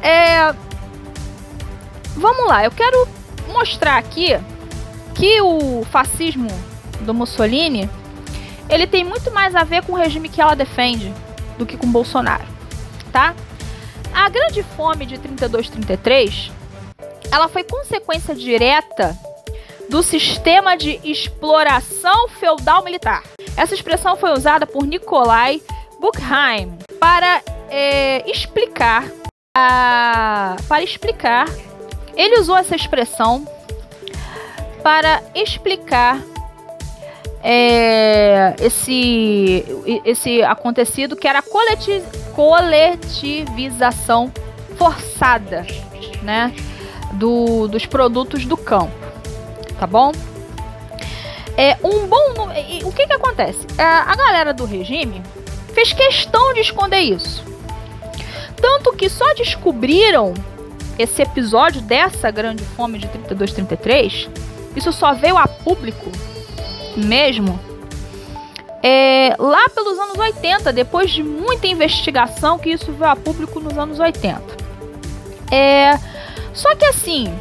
É... 0.02 0.54
Vamos 2.16 2.46
lá, 2.46 2.64
eu 2.64 2.70
quero 2.70 3.08
mostrar 3.48 3.96
aqui 3.96 4.38
que 5.14 5.40
o 5.40 5.84
fascismo 5.90 6.48
do 7.00 7.14
Mussolini 7.14 7.88
ele 8.68 8.86
tem 8.86 9.02
muito 9.02 9.30
mais 9.32 9.54
a 9.54 9.64
ver 9.64 9.82
com 9.84 9.92
o 9.92 9.96
regime 9.96 10.28
que 10.28 10.40
ela 10.40 10.54
defende 10.54 11.12
do 11.58 11.64
que 11.64 11.76
com 11.76 11.90
Bolsonaro, 11.90 12.44
tá? 13.12 13.34
A 14.12 14.28
grande 14.28 14.62
fome 14.62 15.06
de 15.06 15.16
32-33 15.18 16.50
ela 17.30 17.48
foi 17.48 17.62
consequência 17.62 18.34
direta 18.34 19.16
do 19.90 20.02
sistema 20.04 20.76
de 20.76 21.00
exploração 21.02 22.28
feudal 22.28 22.84
militar. 22.84 23.24
Essa 23.56 23.74
expressão 23.74 24.16
foi 24.16 24.30
usada 24.32 24.64
por 24.64 24.86
Nikolai 24.86 25.60
Buchheim 26.00 26.78
para 27.00 27.42
é, 27.68 28.22
explicar 28.30 29.10
a, 29.54 30.54
para 30.68 30.84
explicar. 30.84 31.48
Ele 32.16 32.38
usou 32.38 32.56
essa 32.56 32.76
expressão 32.76 33.44
para 34.80 35.24
explicar 35.34 36.22
é, 37.42 38.54
esse, 38.60 39.64
esse 40.04 40.40
acontecido 40.44 41.16
que 41.16 41.26
era 41.26 41.42
coleti 41.42 42.00
coletivização 42.36 44.32
forçada, 44.78 45.66
né, 46.22 46.54
do, 47.14 47.66
dos 47.66 47.86
produtos 47.86 48.46
do 48.46 48.56
campo 48.56 49.09
tá 49.80 49.86
bom? 49.86 50.12
É 51.56 51.78
um 51.82 52.06
bom. 52.06 52.50
O 52.84 52.92
que 52.92 53.06
que 53.06 53.12
acontece? 53.14 53.66
É, 53.78 53.82
a 53.82 54.14
galera 54.14 54.52
do 54.52 54.66
regime 54.66 55.22
fez 55.72 55.94
questão 55.94 56.52
de 56.52 56.60
esconder 56.60 57.00
isso. 57.00 57.42
Tanto 58.60 58.92
que 58.92 59.08
só 59.08 59.32
descobriram 59.34 60.34
esse 60.98 61.22
episódio 61.22 61.80
dessa 61.80 62.30
grande 62.30 62.62
fome 62.62 62.98
de 62.98 63.08
32, 63.08 63.52
33. 63.54 64.28
Isso 64.76 64.92
só 64.92 65.14
veio 65.14 65.38
a 65.38 65.48
público 65.48 66.12
mesmo 66.94 67.58
é, 68.82 69.34
lá 69.38 69.68
pelos 69.70 69.98
anos 69.98 70.18
80, 70.18 70.72
depois 70.74 71.10
de 71.10 71.22
muita 71.22 71.66
investigação, 71.66 72.58
que 72.58 72.70
isso 72.70 72.92
veio 72.92 73.10
a 73.10 73.16
público 73.16 73.58
nos 73.60 73.78
anos 73.78 73.98
80. 73.98 74.42
É, 75.50 75.98
só 76.52 76.74
que 76.76 76.84
assim, 76.84 77.32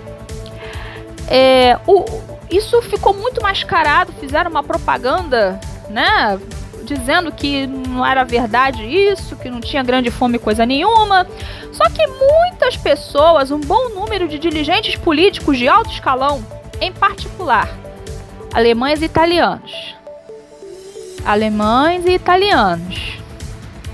é, 1.30 1.78
o, 1.86 2.06
isso 2.50 2.82
ficou 2.82 3.14
muito 3.14 3.42
mascarado, 3.42 4.12
fizeram 4.14 4.50
uma 4.50 4.64
propaganda, 4.64 5.60
né? 5.90 6.40
Dizendo 6.84 7.32
que 7.32 7.68
não 7.68 8.06
era 8.06 8.24
verdade 8.24 8.84
isso, 8.84 9.36
que 9.36 9.50
não 9.50 9.60
tinha 9.60 9.84
grande 9.84 10.10
fome 10.10 10.40
coisa 10.40 10.66
nenhuma. 10.66 11.28
Só 11.72 11.88
que 11.90 12.06
muitas 12.08 12.76
pessoas, 12.76 13.52
um 13.52 13.60
bom 13.60 13.90
número 13.90 14.28
de 14.28 14.40
dirigentes 14.40 14.96
políticos 14.96 15.58
de 15.58 15.68
alto 15.68 15.92
escalão, 15.92 16.44
em 16.82 16.92
particular, 16.92 17.70
alemães 18.52 19.02
e 19.02 19.06
italianos. 19.06 19.96
Alemães 21.24 22.06
e 22.06 22.12
italianos. 22.12 23.20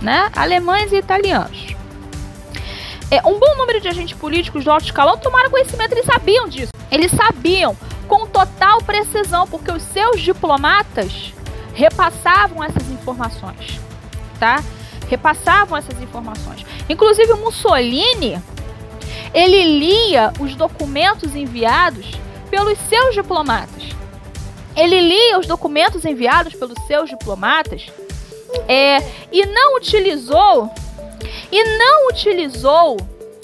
Né? 0.02 0.32
Alemães 0.36 0.94
e 0.94 0.98
italianos. 0.98 1.76
É, 3.12 3.22
um 3.28 3.38
bom 3.38 3.56
número 3.58 3.82
de 3.82 3.88
agentes 3.88 4.18
políticos 4.18 4.64
de 4.64 4.70
alto 4.70 4.86
escalão 4.86 5.18
tomaram 5.18 5.50
conhecimento, 5.50 5.92
eles 5.92 6.06
sabiam 6.06 6.48
disso. 6.48 6.72
Eles 6.90 7.12
sabiam 7.12 7.76
total 8.36 8.80
precisão, 8.80 9.48
porque 9.48 9.72
os 9.72 9.82
seus 9.82 10.20
diplomatas 10.20 11.34
repassavam 11.74 12.62
essas 12.62 12.90
informações, 12.90 13.80
tá? 14.38 14.62
Repassavam 15.08 15.78
essas 15.78 16.02
informações. 16.02 16.66
Inclusive 16.90 17.34
Mussolini, 17.36 18.42
ele 19.34 19.80
lia 19.80 20.34
os 20.38 20.54
documentos 20.54 21.34
enviados 21.34 22.20
pelos 22.52 22.78
seus 22.90 23.16
diplomatas. 23.16 23.84
Ele 24.76 25.00
lia 25.00 25.40
os 25.40 25.48
documentos 25.48 26.04
enviados 26.04 26.54
pelos 26.54 26.78
seus 26.88 27.10
diplomatas 27.10 27.88
é, 28.68 28.98
e 29.32 29.46
não 29.46 29.78
utilizou 29.78 30.70
e 31.50 31.78
não 31.78 32.10
utilizou 32.10 32.98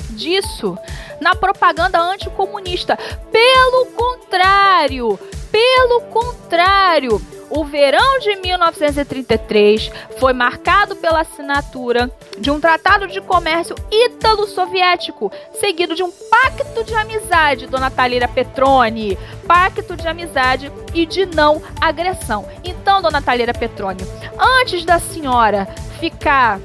disso 0.09 0.77
na 1.21 1.35
propaganda 1.35 2.01
anticomunista. 2.01 2.97
Pelo 3.31 3.85
contrário, 3.95 5.17
pelo 5.51 6.01
contrário, 6.09 7.21
o 7.49 7.65
verão 7.65 8.19
de 8.19 8.37
1933 8.37 9.91
foi 10.17 10.31
marcado 10.31 10.95
pela 10.95 11.19
assinatura 11.19 12.09
de 12.39 12.49
um 12.49 12.61
tratado 12.61 13.07
de 13.07 13.19
comércio 13.19 13.75
ítalo-soviético, 13.91 15.29
seguido 15.59 15.93
de 15.93 16.01
um 16.01 16.09
pacto 16.09 16.83
de 16.85 16.95
amizade, 16.95 17.67
Dona 17.67 17.91
Talira 17.91 18.27
Petroni. 18.27 19.17
Pacto 19.45 19.97
de 19.97 20.07
amizade 20.07 20.71
e 20.93 21.05
de 21.05 21.25
não 21.25 21.61
agressão. 21.81 22.47
Então, 22.63 23.01
Dona 23.01 23.21
Talira 23.21 23.53
Petroni, 23.53 24.01
antes 24.39 24.85
da 24.85 24.97
senhora 24.97 25.67
ficar 25.99 26.61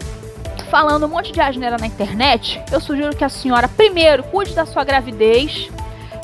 falando 0.67 1.07
um 1.07 1.09
monte 1.09 1.33
de 1.33 1.41
asneira 1.41 1.79
na 1.79 1.87
internet, 1.87 2.63
eu 2.71 2.81
sugiro 2.81 3.17
que 3.17 3.25
a 3.25 3.29
senhora 3.29 3.69
primeiro 3.69 4.23
cuide 4.25 4.55
da 4.55 4.67
sua 4.67 4.85
gravidez, 4.85 5.71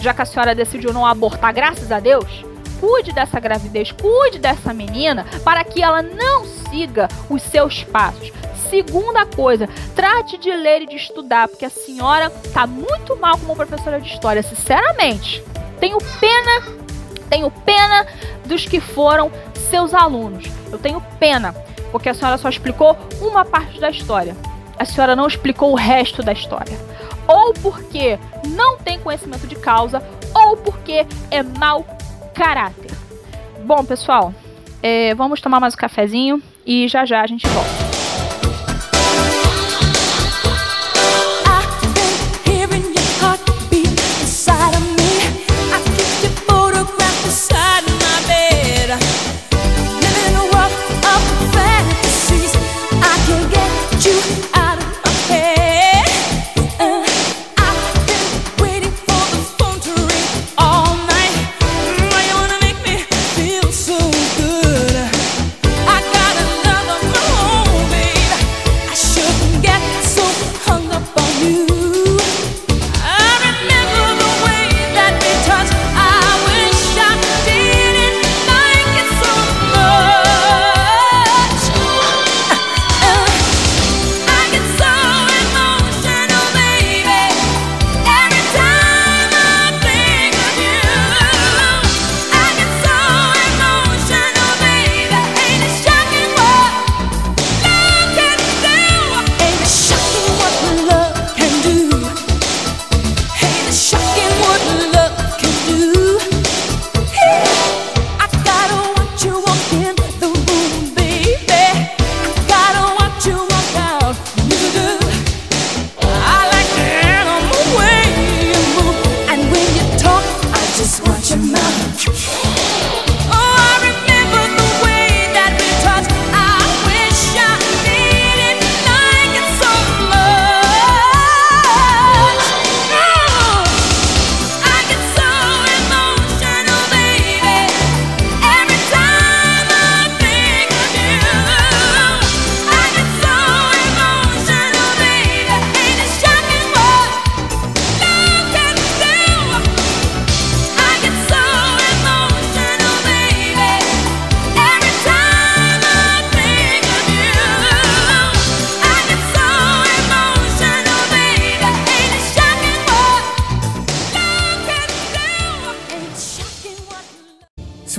já 0.00 0.12
que 0.12 0.22
a 0.22 0.26
senhora 0.26 0.54
decidiu 0.54 0.92
não 0.92 1.06
abortar, 1.06 1.52
graças 1.54 1.90
a 1.90 2.00
Deus. 2.00 2.44
Cuide 2.80 3.12
dessa 3.12 3.38
gravidez, 3.38 3.92
cuide 3.92 4.38
dessa 4.38 4.74
menina 4.74 5.24
para 5.44 5.62
que 5.62 5.82
ela 5.82 6.02
não 6.02 6.44
siga 6.44 7.08
os 7.30 7.40
seus 7.42 7.84
passos. 7.84 8.32
Segunda 8.68 9.24
coisa, 9.24 9.68
trate 9.94 10.36
de 10.38 10.50
ler 10.50 10.82
e 10.82 10.86
de 10.86 10.96
estudar, 10.96 11.46
porque 11.46 11.64
a 11.64 11.70
senhora 11.70 12.30
tá 12.52 12.66
muito 12.66 13.14
mal 13.16 13.38
como 13.38 13.54
professora 13.54 14.00
de 14.00 14.08
história, 14.08 14.42
sinceramente. 14.42 15.44
Tenho 15.78 15.98
pena, 16.18 16.62
tenho 17.28 17.50
pena 17.50 18.06
dos 18.46 18.64
que 18.64 18.80
foram 18.80 19.30
seus 19.70 19.94
alunos. 19.94 20.46
Eu 20.72 20.78
tenho 20.78 21.00
pena 21.20 21.54
porque 21.92 22.08
a 22.08 22.14
senhora 22.14 22.38
só 22.38 22.48
explicou 22.48 22.96
uma 23.20 23.44
parte 23.44 23.78
da 23.78 23.90
história. 23.90 24.34
A 24.78 24.84
senhora 24.84 25.14
não 25.14 25.28
explicou 25.28 25.70
o 25.70 25.76
resto 25.76 26.22
da 26.22 26.32
história. 26.32 26.76
Ou 27.28 27.52
porque 27.52 28.18
não 28.48 28.78
tem 28.78 28.98
conhecimento 28.98 29.46
de 29.46 29.54
causa, 29.54 30.02
ou 30.34 30.56
porque 30.56 31.06
é 31.30 31.42
mau 31.42 31.86
caráter. 32.34 32.90
Bom, 33.64 33.84
pessoal, 33.84 34.34
é, 34.82 35.14
vamos 35.14 35.40
tomar 35.40 35.60
mais 35.60 35.74
um 35.74 35.76
cafezinho 35.76 36.42
e 36.66 36.88
já 36.88 37.04
já 37.04 37.20
a 37.20 37.26
gente 37.26 37.46
volta. 37.46 37.81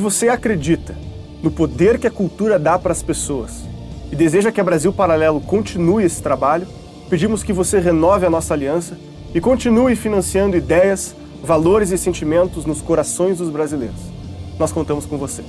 Você 0.03 0.27
acredita 0.27 0.93
no 1.41 1.49
poder 1.49 1.97
que 1.97 2.05
a 2.05 2.11
cultura 2.11 2.59
dá 2.59 2.77
para 2.77 2.91
as 2.91 3.01
pessoas 3.01 3.63
e 4.11 4.17
deseja 4.17 4.51
que 4.51 4.59
a 4.59 4.63
Brasil 4.63 4.91
Paralelo 4.91 5.39
continue 5.39 6.03
esse 6.03 6.21
trabalho, 6.21 6.67
pedimos 7.09 7.41
que 7.41 7.53
você 7.53 7.79
renove 7.79 8.25
a 8.25 8.29
nossa 8.29 8.53
aliança 8.53 8.99
e 9.33 9.39
continue 9.39 9.95
financiando 9.95 10.57
ideias, 10.57 11.15
valores 11.41 11.89
e 11.91 11.97
sentimentos 11.97 12.65
nos 12.65 12.81
corações 12.81 13.37
dos 13.37 13.49
brasileiros. 13.49 13.95
Nós 14.59 14.73
contamos 14.73 15.05
com 15.05 15.17
você. 15.17 15.41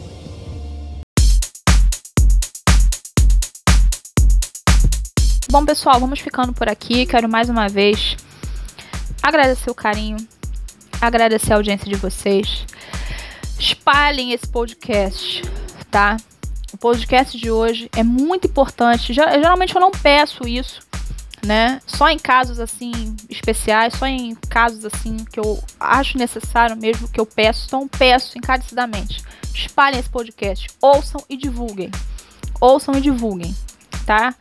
Bom, 5.50 5.64
pessoal, 5.64 5.98
vamos 5.98 6.20
ficando 6.20 6.52
por 6.52 6.68
aqui. 6.68 7.06
Quero 7.06 7.28
mais 7.28 7.48
uma 7.48 7.68
vez 7.68 8.16
agradecer 9.20 9.68
o 9.68 9.74
carinho, 9.74 10.16
agradecer 11.00 11.52
a 11.52 11.56
audiência 11.56 11.88
de 11.88 11.96
vocês. 11.96 12.64
Espalhem 13.64 14.32
esse 14.32 14.46
podcast, 14.46 15.40
tá? 15.90 16.18
O 16.70 16.76
podcast 16.76 17.38
de 17.38 17.50
hoje 17.50 17.88
é 17.96 18.02
muito 18.02 18.46
importante. 18.46 19.14
Geralmente 19.14 19.74
eu 19.74 19.80
não 19.80 19.90
peço 19.90 20.46
isso, 20.46 20.82
né? 21.42 21.80
Só 21.86 22.10
em 22.10 22.18
casos 22.18 22.60
assim 22.60 23.16
especiais, 23.26 23.94
só 23.94 24.04
em 24.06 24.34
casos 24.34 24.84
assim 24.84 25.16
que 25.16 25.40
eu 25.40 25.64
acho 25.80 26.18
necessário 26.18 26.76
mesmo 26.76 27.08
que 27.08 27.18
eu 27.18 27.24
peço. 27.24 27.64
Então 27.66 27.88
peço 27.88 28.36
encarecidamente. 28.36 29.24
Espalhem 29.54 29.98
esse 29.98 30.10
podcast, 30.10 30.68
ouçam 30.78 31.24
e 31.26 31.34
divulguem. 31.34 31.90
Ouçam 32.60 32.94
e 32.96 33.00
divulguem, 33.00 33.56
tá? 34.04 34.34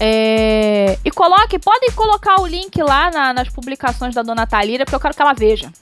É, 0.00 0.98
e 1.04 1.12
coloque, 1.12 1.60
podem 1.60 1.92
colocar 1.92 2.40
o 2.40 2.46
link 2.46 2.76
lá 2.82 3.08
na, 3.08 3.32
nas 3.32 3.48
publicações 3.50 4.16
da 4.16 4.22
Dona 4.22 4.48
Talira, 4.48 4.84
porque 4.84 4.96
eu 4.96 5.00
quero 5.00 5.14
que 5.14 5.22
ela 5.22 5.32
veja. 5.32 5.72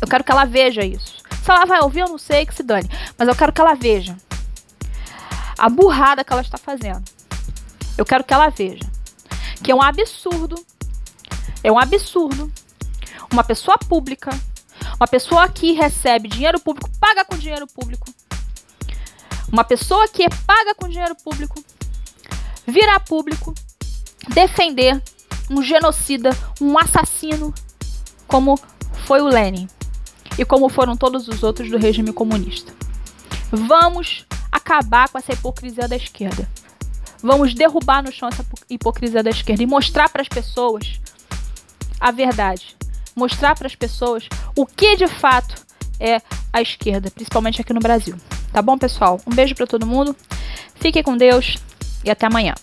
Eu 0.00 0.08
quero 0.08 0.24
que 0.24 0.32
ela 0.32 0.44
veja 0.44 0.84
isso. 0.84 1.21
Se 1.42 1.50
ela 1.50 1.66
vai 1.66 1.80
ouvir, 1.80 2.00
eu 2.00 2.08
não 2.08 2.18
sei 2.18 2.46
que 2.46 2.54
se 2.54 2.62
dane. 2.62 2.88
Mas 3.18 3.26
eu 3.26 3.34
quero 3.34 3.52
que 3.52 3.60
ela 3.60 3.74
veja 3.74 4.16
a 5.58 5.68
burrada 5.68 6.24
que 6.24 6.32
ela 6.32 6.42
está 6.42 6.56
fazendo. 6.56 7.02
Eu 7.98 8.04
quero 8.04 8.22
que 8.22 8.32
ela 8.32 8.48
veja 8.48 8.92
que 9.62 9.70
é 9.70 9.74
um 9.74 9.82
absurdo. 9.82 10.64
É 11.64 11.70
um 11.70 11.78
absurdo. 11.78 12.50
Uma 13.32 13.42
pessoa 13.42 13.78
pública, 13.78 14.30
uma 14.96 15.06
pessoa 15.06 15.48
que 15.48 15.72
recebe 15.72 16.28
dinheiro 16.28 16.60
público, 16.60 16.90
paga 17.00 17.24
com 17.24 17.36
dinheiro 17.36 17.66
público. 17.66 18.06
Uma 19.50 19.64
pessoa 19.64 20.06
que 20.08 20.22
é 20.22 20.28
paga 20.46 20.74
com 20.74 20.88
dinheiro 20.88 21.14
público, 21.14 21.62
virar 22.66 23.00
público, 23.00 23.54
defender 24.28 25.02
um 25.50 25.62
genocida, 25.62 26.30
um 26.60 26.78
assassino, 26.78 27.54
como 28.26 28.58
foi 29.06 29.20
o 29.20 29.28
Lenin 29.28 29.68
e 30.38 30.44
como 30.44 30.68
foram 30.68 30.96
todos 30.96 31.28
os 31.28 31.42
outros 31.42 31.70
do 31.70 31.78
regime 31.78 32.12
comunista. 32.12 32.72
Vamos 33.50 34.26
acabar 34.50 35.08
com 35.08 35.18
essa 35.18 35.32
hipocrisia 35.32 35.86
da 35.86 35.96
esquerda. 35.96 36.48
Vamos 37.22 37.54
derrubar 37.54 38.02
no 38.02 38.10
chão 38.10 38.28
essa 38.28 38.44
hipocrisia 38.68 39.22
da 39.22 39.30
esquerda 39.30 39.62
e 39.62 39.66
mostrar 39.66 40.08
para 40.08 40.22
as 40.22 40.28
pessoas 40.28 41.00
a 42.00 42.10
verdade. 42.10 42.76
Mostrar 43.14 43.54
para 43.54 43.66
as 43.66 43.74
pessoas 43.74 44.26
o 44.56 44.66
que 44.66 44.96
de 44.96 45.06
fato 45.06 45.54
é 46.00 46.20
a 46.52 46.60
esquerda, 46.60 47.10
principalmente 47.10 47.60
aqui 47.60 47.72
no 47.72 47.80
Brasil. 47.80 48.16
Tá 48.52 48.60
bom, 48.60 48.76
pessoal? 48.76 49.20
Um 49.26 49.34
beijo 49.34 49.54
para 49.54 49.66
todo 49.66 49.86
mundo. 49.86 50.16
Fiquem 50.74 51.02
com 51.02 51.16
Deus 51.16 51.56
e 52.04 52.10
até 52.10 52.26
amanhã. 52.26 52.54